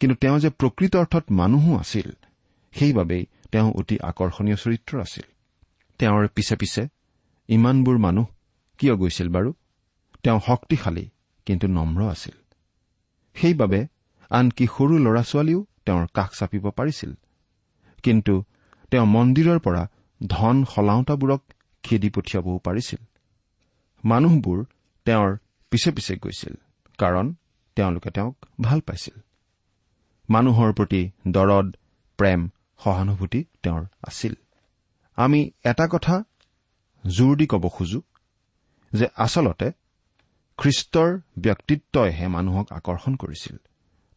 কিন্তু 0.00 0.14
তেওঁ 0.14 0.38
যে 0.38 0.48
প্ৰকৃত 0.48 0.96
অৰ্থত 0.96 1.24
মানুহো 1.30 1.78
আছিল 1.78 2.10
সেইবাবেই 2.72 3.26
তেওঁ 3.52 3.68
অতি 3.72 3.96
আকৰ্ষণীয় 4.10 4.56
চৰিত্ৰ 4.56 4.92
আছিল। 5.00 5.26
তেওঁৰ 6.00 6.24
পিছে 6.28 6.54
পিছে 6.56 6.82
ইমানবোৰ 7.48 7.96
মানুহ 7.98 8.26
কিয় 8.78 8.94
গৈছিল 8.96 9.28
বাৰু? 9.28 9.50
তেওঁ 10.22 10.40
শক্তিশালী 10.46 11.04
কিন্তু 11.46 11.66
নম্ৰ 11.68 12.00
আছিল। 12.10 12.36
সেইবাবে 13.36 13.80
আনকি 14.30 14.64
সৰু 14.66 14.94
ল'ৰা 14.98 15.22
ছোৱালীও 15.22 15.60
তেওঁৰ 15.86 16.06
কাষ 16.14 16.30
চাপিব 16.38 16.64
পাৰিছিল। 16.70 17.12
কিন্তু 18.02 18.34
তেওঁ 18.90 19.06
মন্দিৰৰ 19.06 19.58
পৰা 19.58 19.82
ধন 20.20 20.56
সলাওঁতাবোৰক 20.64 21.42
খেদি 21.82 22.08
পঠিয়াবও 22.10 22.58
পাৰিছিল। 22.58 23.00
মানুহবোৰ 24.04 24.58
তেওঁৰ 25.06 25.30
পিছে 25.72 25.90
পিছে 25.90 26.14
গৈছিল 26.16 26.54
কাৰণ 26.98 27.26
তেওঁলোকে 27.76 28.10
তেওঁক 28.10 28.36
ভাল 28.60 28.80
পাইছিল। 28.80 29.16
মানুহৰ 30.28 30.72
প্ৰতি 30.72 31.02
দৰদ 31.28 31.66
প্ৰেম 32.18 32.40
সহানুভূতি 32.84 33.44
তেওঁৰ 33.62 33.84
আছিল। 34.02 34.34
আমি 35.16 35.50
এটা 35.64 35.86
কথা 35.88 36.24
জোৰ 37.06 37.36
দি 37.36 37.46
ক'ব 37.46 37.68
খোজো 37.68 38.00
যে 38.92 39.06
আচলতে 39.16 39.72
খ্ৰীষ্টৰ 40.58 41.20
ব্যক্তিত্বইহে 41.38 42.26
মানুহক 42.28 42.72
আকৰ্ষণ 42.72 43.16
কৰিছিল। 43.16 43.56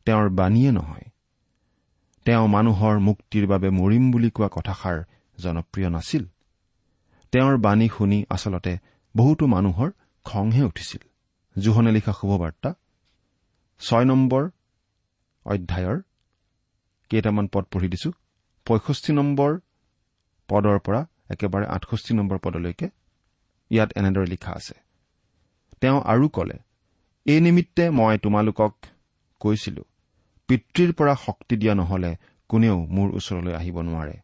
তেওঁৰ 0.05 0.29
বাণীয়ে 0.29 0.71
নহয়। 0.71 1.07
তেওঁ 2.25 2.47
মানুহৰ 2.47 2.99
মুক্তিৰ 2.99 3.47
বাবে 3.47 3.69
মৰিম 3.69 4.11
বুলি 4.11 4.29
কোৱা 4.29 4.49
কথাষাৰ 4.51 4.97
জনপ্ৰিয় 5.37 5.89
নাছিল। 5.89 6.23
তেওঁৰ 7.31 7.57
বাণী 7.57 7.89
শুনি 7.97 8.25
আচলতে 8.29 8.77
বহুতো 9.15 9.47
মানুহৰ 9.47 9.89
খংহে 10.25 10.63
উঠিছিল। 10.63 11.01
জোহনে 11.55 11.91
লিখা 11.91 12.13
শুভবাৰ্তা 12.13 12.73
ছয় 13.79 14.05
নম্বৰ 14.05 14.43
অধ্যায়ৰ 15.45 16.01
কেইটামান 17.09 17.47
পদ 17.47 17.65
পঢ়ি 17.71 17.87
দিছো। 17.87 18.11
পঁয়ষষ্ঠি 18.69 19.11
নম্বৰ 19.19 19.51
পদৰ 20.49 20.77
পৰা 20.85 21.01
একেবাৰে 21.33 21.65
আঠষষ্ঠি 21.75 22.11
নম্বৰ 22.13 22.37
পদলৈকে 22.45 22.87
ইয়াত 23.71 23.89
এনেদৰে 23.99 24.27
লিখা 24.33 24.51
আছে। 24.51 24.75
তেওঁ 25.81 25.99
আৰু 26.13 26.25
কলে 26.29 26.57
এই 27.25 27.39
নিমিত্তে 27.45 27.83
মই 27.89 28.17
তোমালোকক 28.25 28.73
কৈছিলো 29.41 29.83
পিতৃৰ 30.49 30.91
পৰা 30.93 31.13
শক্তি 31.25 31.55
দিয়া 31.61 31.73
নহলে 31.75 32.11
কোনেও 32.49 32.77
মোৰ 32.95 33.07
ওচৰলৈ 33.17 33.53
আহিব 33.59 33.77
নোৱাৰে। 33.81 34.15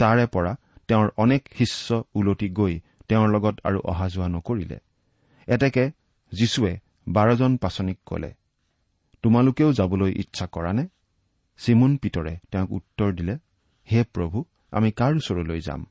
তাৰে 0.00 0.24
পৰা 0.26 0.52
তেওঁৰ 0.88 1.08
অনেক 1.16 1.42
শিষ্য 1.58 1.88
ওলটি 2.14 2.48
গৈ 2.58 2.74
তেওঁৰ 3.08 3.28
লগত 3.34 3.54
আৰু 3.68 3.78
অহা 3.90 4.06
যোৱা 4.08 4.28
নকৰিলে। 4.28 4.78
এতেকে 5.48 5.84
যীশুৱে 6.32 6.72
বাৰজন 7.08 7.52
পাচনিক 7.56 7.98
কলে 8.06 8.30
তোমালোকেও 9.24 9.70
যাবলৈ 9.72 10.10
ইচ্ছা 10.22 10.46
কৰা 10.46 10.72
নে 10.72 10.84
চিমুন 11.58 11.96
পিতৰে 11.96 12.38
তেওঁক 12.50 12.70
উত্তৰ 12.72 13.12
দিলে 13.12 13.38
হে 13.88 14.04
প্ৰভু 14.04 14.44
আমি 14.70 14.90
কাৰ 14.90 15.12
ওচৰলৈ 15.16 15.60
যাম? 15.60 15.86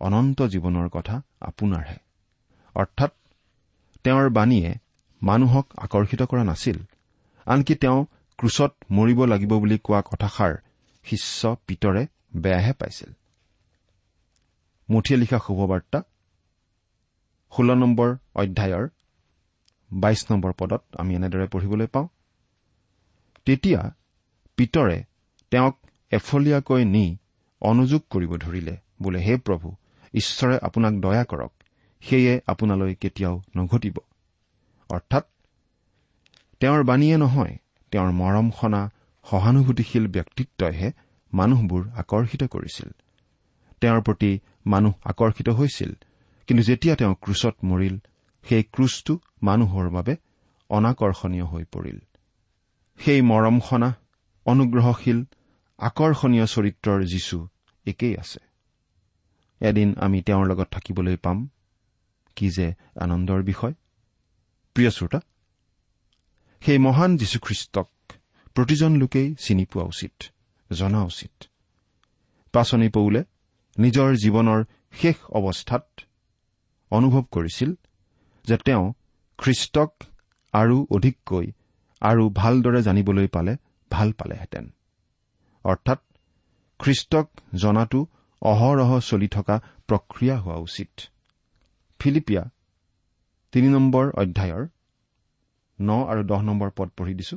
অনন্ত 0.00 0.42
জীৱনৰ 0.42 0.88
কথা 0.88 1.22
আপোনাৰহে। 1.40 1.98
অৰ্থাৎ 2.74 3.12
তেওঁৰ 4.04 4.30
বাণীয়ে 4.30 4.74
মানুহক 5.22 5.66
আকৰ্ষিত 5.76 6.22
কৰা 6.22 6.44
নাছিল। 6.44 6.78
আনকি 7.46 7.74
তেওঁ 7.74 8.06
ক্ৰুচত 8.38 8.72
মৰিব 8.90 9.24
লাগিব 9.24 9.52
বুলি 9.58 9.78
কোৱা 9.78 10.00
কথাষাৰ 10.02 10.52
শিষ্য 11.04 11.56
পিতৰে 11.66 12.06
বেয়াহে 12.36 12.72
পাইছিল। 12.72 13.10
মুঠিয়ে 14.90 15.20
লিখা 15.20 15.38
শুভবাৰ্তা 15.38 16.02
ষোল্ল 17.52 17.74
নম্বৰ 17.74 18.08
অধ্যায়ৰ 18.34 18.88
বাইশ 19.92 20.30
নম্বৰ 20.30 20.52
পদত 20.52 20.82
আমি 20.98 21.14
এনেদৰে 21.14 21.46
পঢ়িবলৈ 21.48 21.86
পাওঁ 21.86 22.08
তেতিয়া 23.44 23.80
পিতৰে 24.58 24.98
তেওঁক 25.52 25.74
এফলীয়াকৈ 26.12 26.82
নি 26.84 27.04
অনুযোগ 27.62 28.02
কৰিব 28.10 28.32
ধৰিলে 28.36 28.74
বোলে 29.02 29.18
হে 29.18 29.34
প্ৰভু 29.36 29.68
ঈশ্বৰে 30.14 30.56
আপোনাক 30.58 30.94
দয়া 31.00 31.24
কৰক 31.24 31.52
সেয়ে 32.02 32.40
আপোনালৈ 32.46 32.94
কেতিয়াও 32.94 33.34
নঘটিব। 33.56 33.96
অৰ্থাৎ 34.90 35.24
তেওঁৰ 36.60 36.82
বাণীয়ে 36.84 37.16
নহয় 37.16 37.54
তেওঁৰ 37.92 38.10
মৰম 38.12 38.50
সনা 38.60 38.82
সহানুভূতিশীল 39.26 40.04
ব্যক্তিত্বইহে 40.06 40.88
মানুহবোৰ 41.32 41.82
আকৰ্ষিত 41.96 42.42
কৰিছিল। 42.44 42.88
তেওঁৰ 43.80 44.00
প্ৰতি 44.02 44.30
মানুহ 44.66 44.92
আকৰ্ষিত 45.04 45.48
হৈছিল 45.48 45.92
কিন্তু 46.48 46.62
যেতিয়া 46.62 46.94
তেওঁ 46.96 47.14
ক্ৰুচত 47.22 47.56
মৰিল 47.64 47.96
সেই 48.44 48.62
ক্ৰুচটো 48.72 49.14
মানুহৰ 49.42 49.86
বাবে 49.90 50.14
অনাকৰ্ষণীয় 50.70 51.44
হৈ 51.44 51.64
পৰিল। 51.64 51.98
সেই 53.00 53.20
মৰম 53.22 53.56
সনা 53.60 53.88
অনুগ্ৰহশীল 54.46 55.24
আকৰ্ষণীয় 55.78 56.46
চৰিত্ৰৰ 56.46 57.04
যীশু 57.04 57.48
একেই 57.86 58.16
আছে। 58.16 58.40
এদিন 59.60 59.94
আমি 59.98 60.22
তেওঁৰ 60.22 60.46
লগত 60.46 60.68
থাকিবলৈ 60.70 61.16
পাম। 61.16 61.48
কি 62.36 62.50
যে 62.50 62.74
আনন্দৰ 63.00 63.42
বিষয়। 63.42 63.74
প্ৰিয় 64.74 64.90
শ্ৰোতা 64.90 65.20
সেই 66.60 66.78
মহান 66.78 67.16
যীশুখ্ৰীষ্টক 67.16 68.12
প্ৰতিজন 68.54 68.96
লোকেই 68.96 69.34
চিনি 69.34 69.64
পোৱা 69.64 69.84
উচিত 69.84 70.22
জনা 70.72 71.02
উচিত। 71.02 71.44
পাচনি 72.52 72.88
পৌলে 72.88 73.24
নিজৰ 73.78 74.14
জীৱনৰ 74.14 74.64
শেষ 74.92 75.16
অৱস্থাত 75.30 76.00
অনুভৱ 76.90 77.22
কৰিছিল 77.30 77.74
যে 78.44 78.56
তেওঁ 78.56 78.92
খ্ৰীষ্টক 79.38 80.04
আৰু 80.52 80.86
অধিককৈ 80.90 81.52
আৰু 82.00 82.30
ভালদৰে 82.30 82.82
জানিবলৈ 82.82 83.26
পালে 83.26 83.56
ভাল 83.90 84.08
পালেহেঁতেন। 84.12 84.64
অৰ্থাৎ 85.64 86.00
খ্ৰীষ্টক 86.80 87.26
জনাটো 87.54 88.00
অহৰহ 88.42 88.90
চলি 89.00 89.28
থকা 89.28 89.56
প্ৰক্ৰিয়া 89.88 90.36
হোৱা 90.38 90.56
উচিত। 90.56 90.90
ফিলিপিয়া 92.00 92.42
তিনি 93.52 93.68
নম্বৰ 93.68 94.04
অধ্যায়ৰ 94.22 94.62
ন 95.78 95.90
আৰু 96.10 96.22
দহ 96.30 96.40
নম্বৰ 96.42 96.70
পদ 96.76 96.88
পঢ়ি 96.96 97.14
দিছো। 97.14 97.36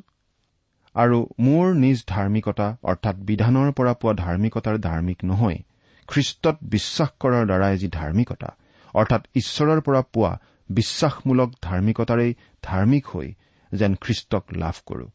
আৰু 0.96 1.18
মোৰ 1.40 1.66
নিজ 1.76 1.98
ধাৰ্মিকতা 2.08 2.68
অৰ্থাৎ 2.84 3.16
বিধানৰ 3.30 3.70
পৰা 3.72 3.94
পোৱা 3.94 4.14
ধাৰ্মিকতাৰ 4.14 4.76
ধাৰ্মিক 4.80 5.20
নহয় 5.24 5.60
খ্ৰীষ্টত 6.08 6.56
বিশ্বাস 6.64 7.10
কৰাৰ 7.22 7.44
দ্বাৰাই 7.46 7.76
যি 7.78 7.88
ধাৰ্মিকতা 7.90 8.50
অৰ্থাৎ 8.94 9.22
ঈশ্বৰৰ 9.36 9.80
পৰা 9.82 10.02
পোৱা 10.14 10.32
বিশ্বাসমূলক 10.70 11.50
ধাৰ্মিকতাৰেই 11.62 12.32
ধাৰ্মিক 12.64 13.04
হৈ 13.08 13.28
যেন 13.72 13.92
খ্ৰীষ্টক 13.96 14.44
লাভ 14.54 14.76
কৰো। 14.86 15.08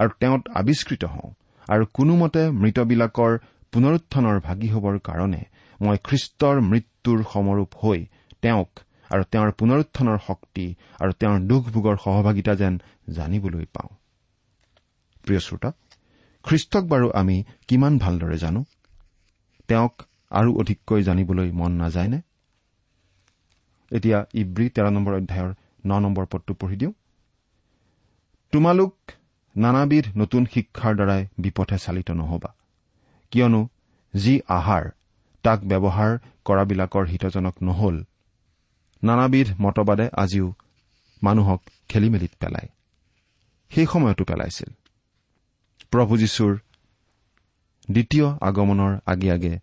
আৰু 0.00 0.10
তেওঁত 0.20 0.42
আৱিষ্কৃত 0.60 1.04
হওঁ। 1.04 1.30
আৰু 1.66 1.84
কোনোমতে 1.96 2.42
মৃতবিলাকৰ 2.62 3.32
পুনৰুত্থানৰ 3.72 4.36
ভাগি 4.40 4.68
হবৰ 4.68 4.96
কাৰণে 4.98 5.42
মই 5.80 5.96
খ্ৰীষ্টৰ 6.06 6.56
মৃত্যুৰ 6.70 7.18
সমৰূপ 7.32 7.70
হৈ 7.82 8.00
তেওঁক 8.42 8.70
আৰু 9.10 9.22
তেওঁৰ 9.32 9.50
পুনৰুত্থানৰ 9.52 10.18
শক্তি 10.26 10.66
আৰু 11.00 11.12
তেওঁৰ 11.20 11.38
দুখ 11.40 11.62
ভোগৰ 11.74 11.96
সহভাগিতা 12.04 12.52
যেন 12.54 12.74
জানিবলৈ 13.10 13.66
পাওঁ। 13.74 13.90
প্ৰিয় 15.24 15.40
শ্ৰোতা 15.40 15.70
খ্ৰীষ্টক 16.44 16.84
বাৰু 16.84 17.06
আমি 17.14 17.36
কিমান 17.68 17.98
ভালদৰে 17.98 18.38
জানো? 18.38 18.60
তেওঁক 19.68 19.94
আৰু 20.30 20.50
অধিককৈ 20.60 21.02
জানিবলৈ 21.02 21.48
মন 21.52 21.72
নাযায়নে? 21.72 22.20
এতিয়া 23.92 24.18
ইব্ৰী 24.34 24.66
তেৰ 24.70 24.86
নম্বৰ 24.90 25.14
অধ্যায়ৰ 25.14 25.50
ন 25.86 25.90
নম্বৰ 26.00 26.26
পদটো 26.30 26.54
পঢ়ি 26.54 26.76
দিওঁ। 26.76 26.92
তোমালোক 28.52 28.94
নানাবিধ 29.56 30.04
নতুন 30.16 30.46
শিক্ষাৰ 30.54 30.94
দ্বাৰাই 30.94 31.26
বিপথে 31.38 31.78
চালিত 31.78 32.10
নহবা। 32.10 32.54
কিয়নো 33.30 33.68
যি 34.14 34.40
আহাৰ 34.48 34.90
তাক 35.42 35.60
ব্যৱহাৰ 35.60 36.18
কৰাবিলাকৰ 36.44 37.06
হিতজনক 37.06 37.62
নহল 37.62 38.02
নানাবিধ 39.02 39.46
মতবাদে 39.60 40.08
আজিও 40.12 40.54
মানুহক 41.22 41.62
খেলি 41.88 42.10
মেলিত 42.10 42.30
পেলায়। 42.40 42.68
সেই 43.70 43.86
সময়তো 43.86 44.24
পেলাইছিল। 44.24 44.72
প্ৰভু 45.90 46.16
যীশুৰ 46.16 46.58
দ্বিতীয় 47.90 48.26
আগমনৰ 48.40 48.98
আগে 49.06 49.32
আগে 49.32 49.58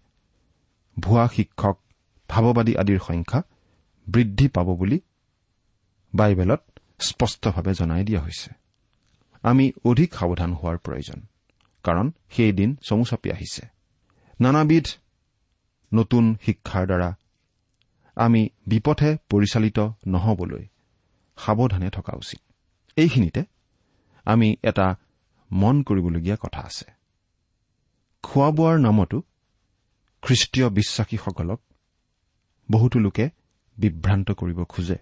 ভুৱা 1.00 1.28
শিক্ষক 1.28 1.80
ভাৱবাদী 2.30 2.76
আদিৰ 2.76 3.00
সংখ্যা 3.00 3.41
বৃদ্ধি 4.08 4.47
পাব 4.47 4.76
বুলি 4.76 5.00
বাইবেলত 6.15 6.62
স্পষ্টভাৱে 7.00 7.73
জনাই 7.73 8.04
দিয়া 8.04 8.21
হৈছে। 8.21 8.66
আমি 9.43 9.71
অধিক 9.86 10.13
সাৱধান 10.13 10.54
হোৱাৰ 10.54 10.78
প্ৰয়োজন 10.78 11.21
কাৰণ 11.84 12.12
সেই 12.30 12.52
দিন 12.52 12.76
চমু 12.76 13.06
চাপি 13.06 13.32
আহিছে। 13.32 13.67
নানাবিধ 14.41 14.88
নতুন 15.93 16.36
শিক্ষাৰ 16.45 16.86
দ্বাৰা 16.86 17.15
আমি 18.15 18.50
বিপথে 18.67 19.17
পৰিচালিত 19.30 19.80
নহবলৈ 20.08 20.67
সাৱধানে 21.38 21.89
থকা 21.89 22.13
উচিত। 22.15 22.39
এইখিনিতে 22.95 23.43
আমি 24.26 24.56
এটা 24.63 24.95
মন 25.52 25.84
কৰিবলগীয়া 25.84 26.36
কথা 26.36 26.62
আছে। 26.62 26.91
খোৱা 28.23 28.52
বোৱাৰ 28.52 28.80
নামতো 28.80 29.21
খ্ৰীষ্টীয় 30.21 30.69
বিশ্বাসীসকলক 30.69 31.62
বহুতো 32.71 33.00
লোকে 33.00 33.30
বিভ্ৰান্ত 33.78 34.32
কৰিব 34.32 34.63
খোজে। 34.63 34.97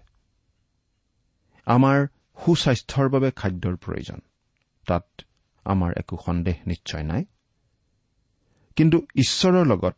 আমাৰ 1.66 2.06
সুস্বাস্থ্যৰ 2.44 3.08
বাবে 3.08 3.30
খাদ্যৰ 3.30 3.76
প্ৰয়োজন। 3.76 4.20
তাত 4.86 5.06
আমাৰ 5.64 5.92
একো 5.96 6.16
সন্দেহ 6.26 6.56
নিশ্চয় 6.66 7.02
নাই। 7.02 7.24
কিন্তু 8.76 9.06
ঈশ্বৰৰ 9.14 9.66
লগত 9.66 9.96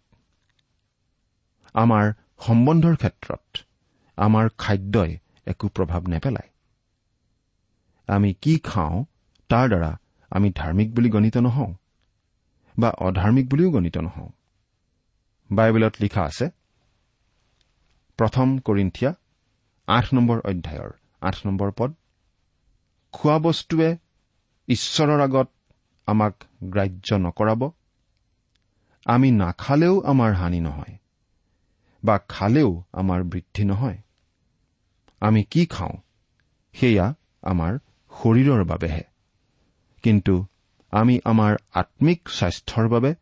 আমাৰ 1.75 2.13
সম্বন্ধৰ 2.39 2.97
ক্ষেত্ৰত 2.97 3.59
আমাৰ 4.17 4.49
খাদ্যই 4.59 5.19
একো 5.47 5.69
প্ৰভাৱ 5.69 6.03
নেপেলায়। 6.09 6.51
আমি 8.09 8.35
কি 8.35 8.59
খাওঁ 8.59 9.05
তাৰ 9.51 9.69
দ্বাৰা 9.69 9.99
আমি 10.31 10.49
ধাৰ্মিক 10.51 10.95
বুলি 10.95 11.11
গণিত 11.11 11.37
নহওঁ 11.37 11.75
বা 12.79 12.89
অধাৰ্মিক 12.89 13.49
বুলিও 13.49 13.71
গণিত 13.71 13.97
নহওঁ। 13.99 14.29
বাইবেলত 15.51 15.95
লিখা 16.01 16.23
আছে 16.23 16.47
প্ৰথম 18.19 18.59
কৰিন্ঠিয়া 18.59 19.11
আঠ 19.89 20.15
নম্বৰ 20.15 20.39
অধ্যায়ৰ 20.39 20.91
আঠ 21.21 21.37
নম্বৰ 21.47 21.71
পদ। 21.79 21.95
খোৱা 23.13 23.39
বস্তুৱে 23.39 23.97
ঈশ্বৰৰ 24.69 25.21
আগত 25.21 25.49
আমাক 26.07 26.35
গ্ৰাহ্য 26.63 27.15
নকৰাব। 27.15 27.71
আমি 29.05 29.31
নাখালেও 29.31 30.01
আমাৰ 30.01 30.33
হানি 30.33 30.61
নহয় 30.61 30.99
বা 32.05 32.19
খালেও 32.29 32.85
আমাৰ 32.93 33.25
বৃদ্ধি 33.25 33.65
নহয়। 33.65 33.99
আমি 35.21 35.45
কি 35.45 35.67
খাওঁ? 35.67 35.93
সেয়া 36.73 37.15
আমাৰ 37.43 37.79
শৰীৰৰ 38.23 38.65
বাবেহে। 38.65 39.03
কিন্তু 40.03 40.47
আমি 40.91 41.21
আমাৰ 41.25 41.57
আম্মিক 41.73 42.29
স্বাস্থ্যৰ 42.29 42.89
বাবে 42.89 43.15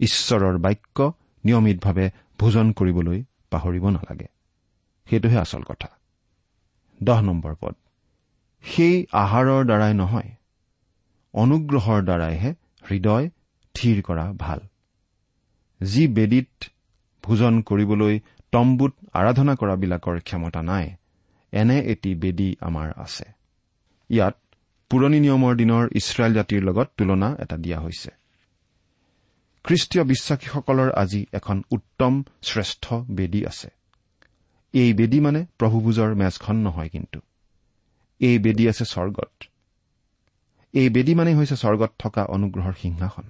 ঈশ্বৰৰ 0.00 0.58
বাক্য 0.58 1.12
নিয়মিতভাৱে 1.44 2.10
ভোজন 2.38 2.72
কৰিবলৈ 2.72 3.24
পাহৰিব 3.50 3.90
নালাগে। 3.90 4.26
সেইটোহে 5.10 5.38
আচল 5.38 5.62
কথা। 5.62 5.88
দহ 7.02 7.20
নম্বৰ 7.20 7.54
পদ। 7.60 7.74
সেই 8.64 9.06
আহাৰৰ 9.12 9.64
দ্বাৰাই 9.64 9.94
নহয় 9.94 10.30
অনুগ্ৰহৰ 11.34 12.02
দ্বাৰাইহে 12.02 12.54
হৃদয় 12.90 13.30
থিৰ 13.74 14.02
কৰা 14.02 14.32
ভাল। 14.32 14.60
যি 15.82 16.08
বেদীত 16.08 16.64
ভোজন 17.22 17.62
কৰিবলৈ 17.62 18.20
তম্বুত 18.52 18.92
আৰাধনা 19.12 19.54
কৰাবিলাকৰ 19.54 20.20
ক্ষমতা 20.20 20.62
নাই 20.62 20.90
এনে 21.52 21.78
এটি 21.80 22.14
বেদী 22.14 22.56
আমাৰ 22.60 22.92
আছে। 22.96 23.24
ইয়াত 24.10 24.36
পুৰণি 24.90 25.20
নিয়মৰ 25.20 25.54
দিনৰ 25.56 25.88
ইছৰাইল 25.92 26.34
জাতিৰ 26.34 26.62
লগত 26.62 26.88
তুলনা 26.96 27.36
এটা 27.40 27.56
দিয়া 27.56 27.80
হৈছে। 27.80 28.10
খ্ৰীষ্টীয় 29.64 30.04
বিশ্বাসীসকলৰ 30.04 30.90
আজি 30.92 31.26
এখন 31.32 31.62
উত্তম 31.70 32.22
শ্ৰেষ্ঠ 32.42 32.94
বেদী 32.94 33.46
আছে। 33.46 33.68
এই 34.72 34.94
বেদী 34.94 35.20
মানে 35.20 35.46
প্ৰভুভোজৰ 35.58 36.14
মেজখন 36.14 36.56
নহয় 36.56 36.88
কিন্তু। 36.88 37.20
এই 38.18 38.38
বেদী 38.38 38.68
আছে 38.68 38.84
স্বৰ্গত। 38.84 39.44
এই 40.72 40.88
বেদী 40.88 41.14
মানেই 41.14 41.34
হৈছে 41.34 41.56
স্বৰ্গত 41.56 41.92
থকা 41.98 42.24
অনুগ্ৰহৰ 42.24 42.72
সিংহাসন। 42.82 43.22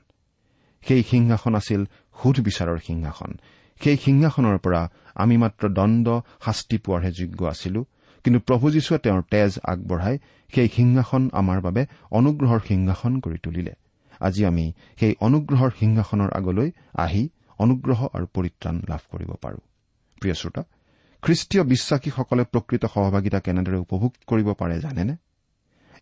সেই 0.88 1.03
সিংহাসন 1.03 1.55
আছিল 1.55 1.85
সুধ 2.23 2.40
বিচাৰৰ 2.40 2.79
সিংহাসন। 2.79 3.35
সেই 3.85 3.97
সিংহাসনৰ 3.97 4.59
পৰা 4.59 4.88
আমি 5.14 5.37
মাত্ৰ 5.37 5.68
দণ্ড 5.68 6.20
শাস্তি 6.44 6.79
পোৱাৰহে 6.79 7.12
যোগ্য 7.12 7.47
আছিলো। 7.47 7.85
কিন্তু 8.25 8.40
প্ৰভু 8.40 8.70
যীশুৱে 8.70 8.99
তেওঁৰ 8.99 9.23
তেজ 9.31 9.59
আগবঢ়াই 9.64 10.18
সেই 10.55 10.68
সিংহাসন 10.68 11.31
আমাৰ 11.33 11.61
বাবে 11.61 11.87
অনুগ্ৰহৰ 12.11 12.61
সিংহাসন 12.68 13.20
কৰি 13.20 13.38
তুলিলে। 13.38 13.73
আজি 14.20 14.44
আমি 14.44 14.73
সেই 15.01 15.14
অনুগ্ৰহৰ 15.20 15.70
সিংহাসনৰ 15.81 16.31
আগলৈ 16.33 16.70
আহি 16.94 17.29
অনুগ্ৰহ 17.59 18.07
আৰু 18.12 18.27
পৰিত্ৰাণ 18.27 18.83
লাভ 18.88 19.01
কৰিব 19.11 19.33
পাৰো। 19.33 19.57
প্ৰিয় 20.20 20.35
শ্ৰোতা 20.35 20.64
খ্ৰীষ্টীয় 21.24 21.64
বিশ্বাসীসকলে 21.64 22.44
প্ৰকৃত 22.44 22.84
সহভাগিতা 22.87 23.38
কেনেদৰে 23.40 23.76
উপভোগ 23.76 24.12
কৰিব 24.26 24.48
পাৰে 24.52 24.76
জানেনে? 24.80 25.14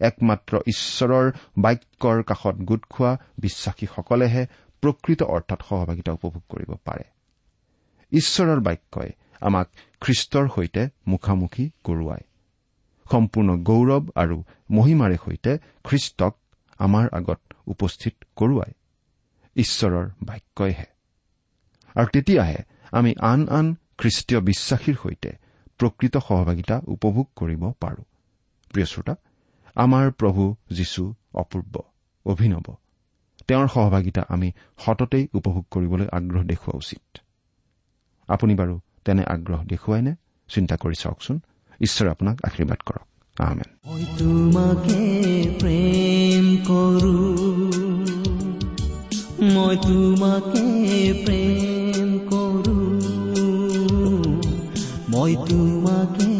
একমাত্ৰ 0.00 0.52
ঈশ্বৰৰ 0.66 1.26
বাক্যৰ 1.58 2.22
কাষত 2.22 2.56
গোট 2.60 2.82
খোৱা 2.90 3.12
বিশ্বাসীসকলেহে 3.38 4.42
প্ৰকৃত 4.82 5.22
অৰ্থত 5.22 5.60
সহভাগিতা 5.68 6.12
উপভোগ 6.12 6.42
কৰিব 6.48 6.70
পাৰে। 6.84 7.04
ঈশ্বৰৰ 8.12 8.60
বাক্যই 8.60 9.10
আমাক 9.40 9.66
খ্ৰীষ্টৰ 10.00 10.46
সৈতে 10.48 10.82
মুখামুখি 11.06 11.64
কৰোৱায়। 11.84 12.24
সম্পূৰ্ণ 13.10 13.50
গৌৰৱ 13.62 14.04
আৰু 14.14 14.36
মহিমাৰে 14.70 15.16
সৈতে 15.24 15.52
খ্ৰীষ্টক 15.84 16.34
আমাৰ 16.78 17.04
আগত 17.12 17.40
উপস্থিত 17.66 18.14
কৰোৱাই 18.36 18.72
ঈশ্বৰৰ 19.56 20.06
বাক্যইহে। 20.22 20.86
আৰু 21.96 22.06
তেতিয়াহে 22.12 22.58
আমি 22.92 23.14
আন 23.20 23.40
আন 23.48 23.66
খ্ৰীষ্টীয় 23.98 24.40
বিশ্বাসীৰ 24.40 24.96
সৈতে 25.02 25.32
প্ৰকৃত 25.78 26.16
সহভাগিতা 26.16 26.80
উপভোগ 26.86 27.28
কৰিব 27.36 27.72
পাৰো। 27.80 28.02
প্ৰিয় 28.72 28.86
শ্ৰোতা 28.86 29.14
আমাৰ 29.74 30.10
প্ৰভু 30.10 30.56
যীশু 30.72 31.14
অপূৰ্ব 31.34 31.82
অভিনৱ। 32.26 32.74
তেওঁৰ 33.48 33.68
সহভাগিতা 33.68 34.24
আমি 34.28 34.52
সততেই 34.78 35.28
উপভোগ 35.34 35.64
কৰিবলৈ 35.70 36.06
আগ্ৰহ 36.12 36.42
দেখুওৱা 36.42 36.78
উচিত। 36.78 37.18
আপুনি 38.28 38.54
বাৰু 38.54 38.80
তেনে 39.04 39.24
আগ্ৰহ 39.24 39.64
দেখুৱাইনে 39.64 40.14
চিন্তা 40.48 40.76
কৰি 40.76 40.94
চাওকচোন। 40.94 41.40
ঈশ্বৰে 41.80 42.10
আপোনাক 42.10 42.38
আশীৰ্বাদ 42.44 42.78
কৰক। 42.78 43.06
আহমেন 43.40 43.70
প্ৰেম 45.58 46.56
কৰো। 46.56 47.12
মই 49.44 49.76
তোমাকে 49.76 51.24
প্ৰেম 51.24 51.71
মই 55.22 55.34
তোমাকে 55.48 56.30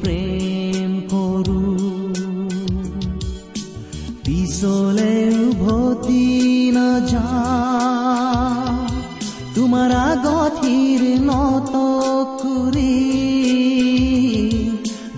প্ৰেম 0.00 0.90
কৰো 1.12 1.60
পিছলে 4.24 5.12
উভতি 5.44 6.24
নাযা 6.76 7.28
তোমাৰ 9.54 9.94
আগঠিৰ 10.00 11.00
নত 11.28 11.72
কৰি 12.42 12.96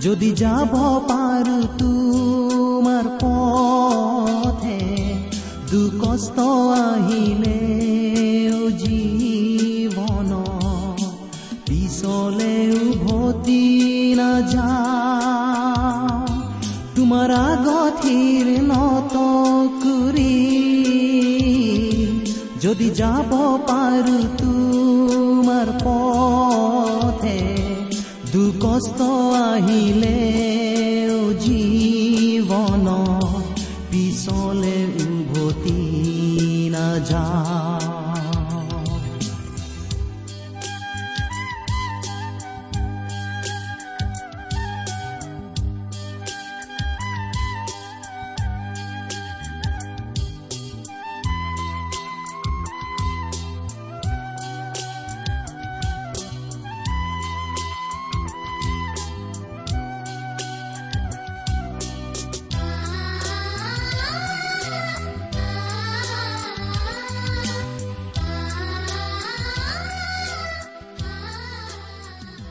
যদি 0.04 0.31
যাব 0.37 0.72
পাৰো 1.11 1.59
তোমাৰ 1.81 3.07
পথে 3.22 4.81
দুকষ্ট 5.72 6.38
আহিলে 6.78 7.59
জীৱন 8.81 8.98
আগথিৰ 18.18 18.48
নত 18.62 19.14
কুরি 19.83 20.38
যদি 22.62 22.88
যাব 22.94 23.31
পারু 23.68 24.18
তোমার 24.38 25.68
পথে 25.85 27.40
দুকষ্ট 28.33 28.98
আহিলে 29.46 30.18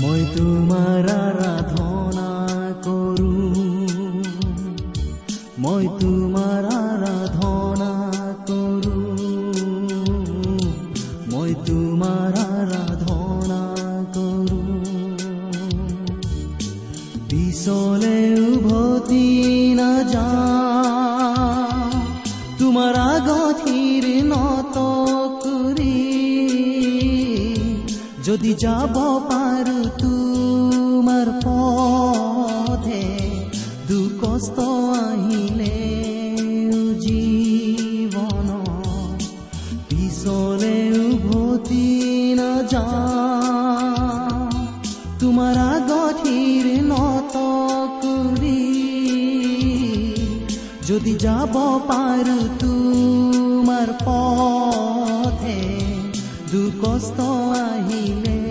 মই 0.00 0.20
তোমাৰ 0.36 1.06
আৰাধনা 1.10 2.28
কৰো। 2.84 3.30
মই 5.58 5.84
তোমাৰ 6.00 6.15
দুকষ্ট 56.56 57.18
আহিলে 57.64 58.45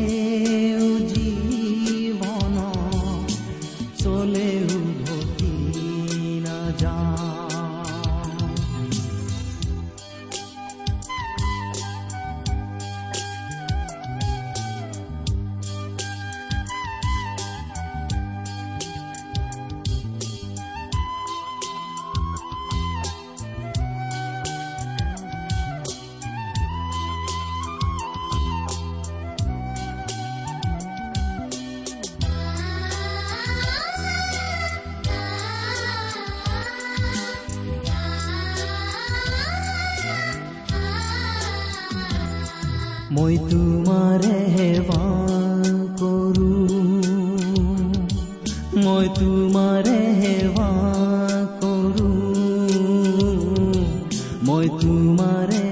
মই 54.65 54.78
তোমাৰে 54.82 55.65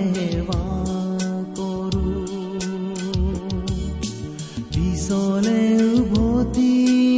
পিছলে 4.73 5.61
উভতি 5.93 6.73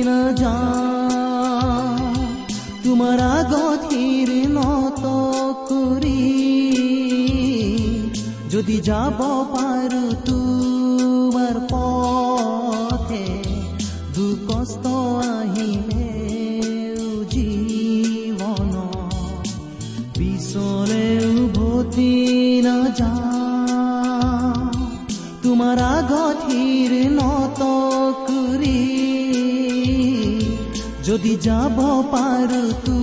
নাযা। 0.08 0.58
তোমাৰ 2.84 3.20
আগথিৰ 3.32 4.30
নত 4.56 5.04
কৰি 5.70 6.24
যদি 8.50 8.78
যাব 8.82 9.20
পাৰো 9.54 10.06
যদি 31.26 31.38
যাব 31.46 31.78
পাৰো 32.12 32.94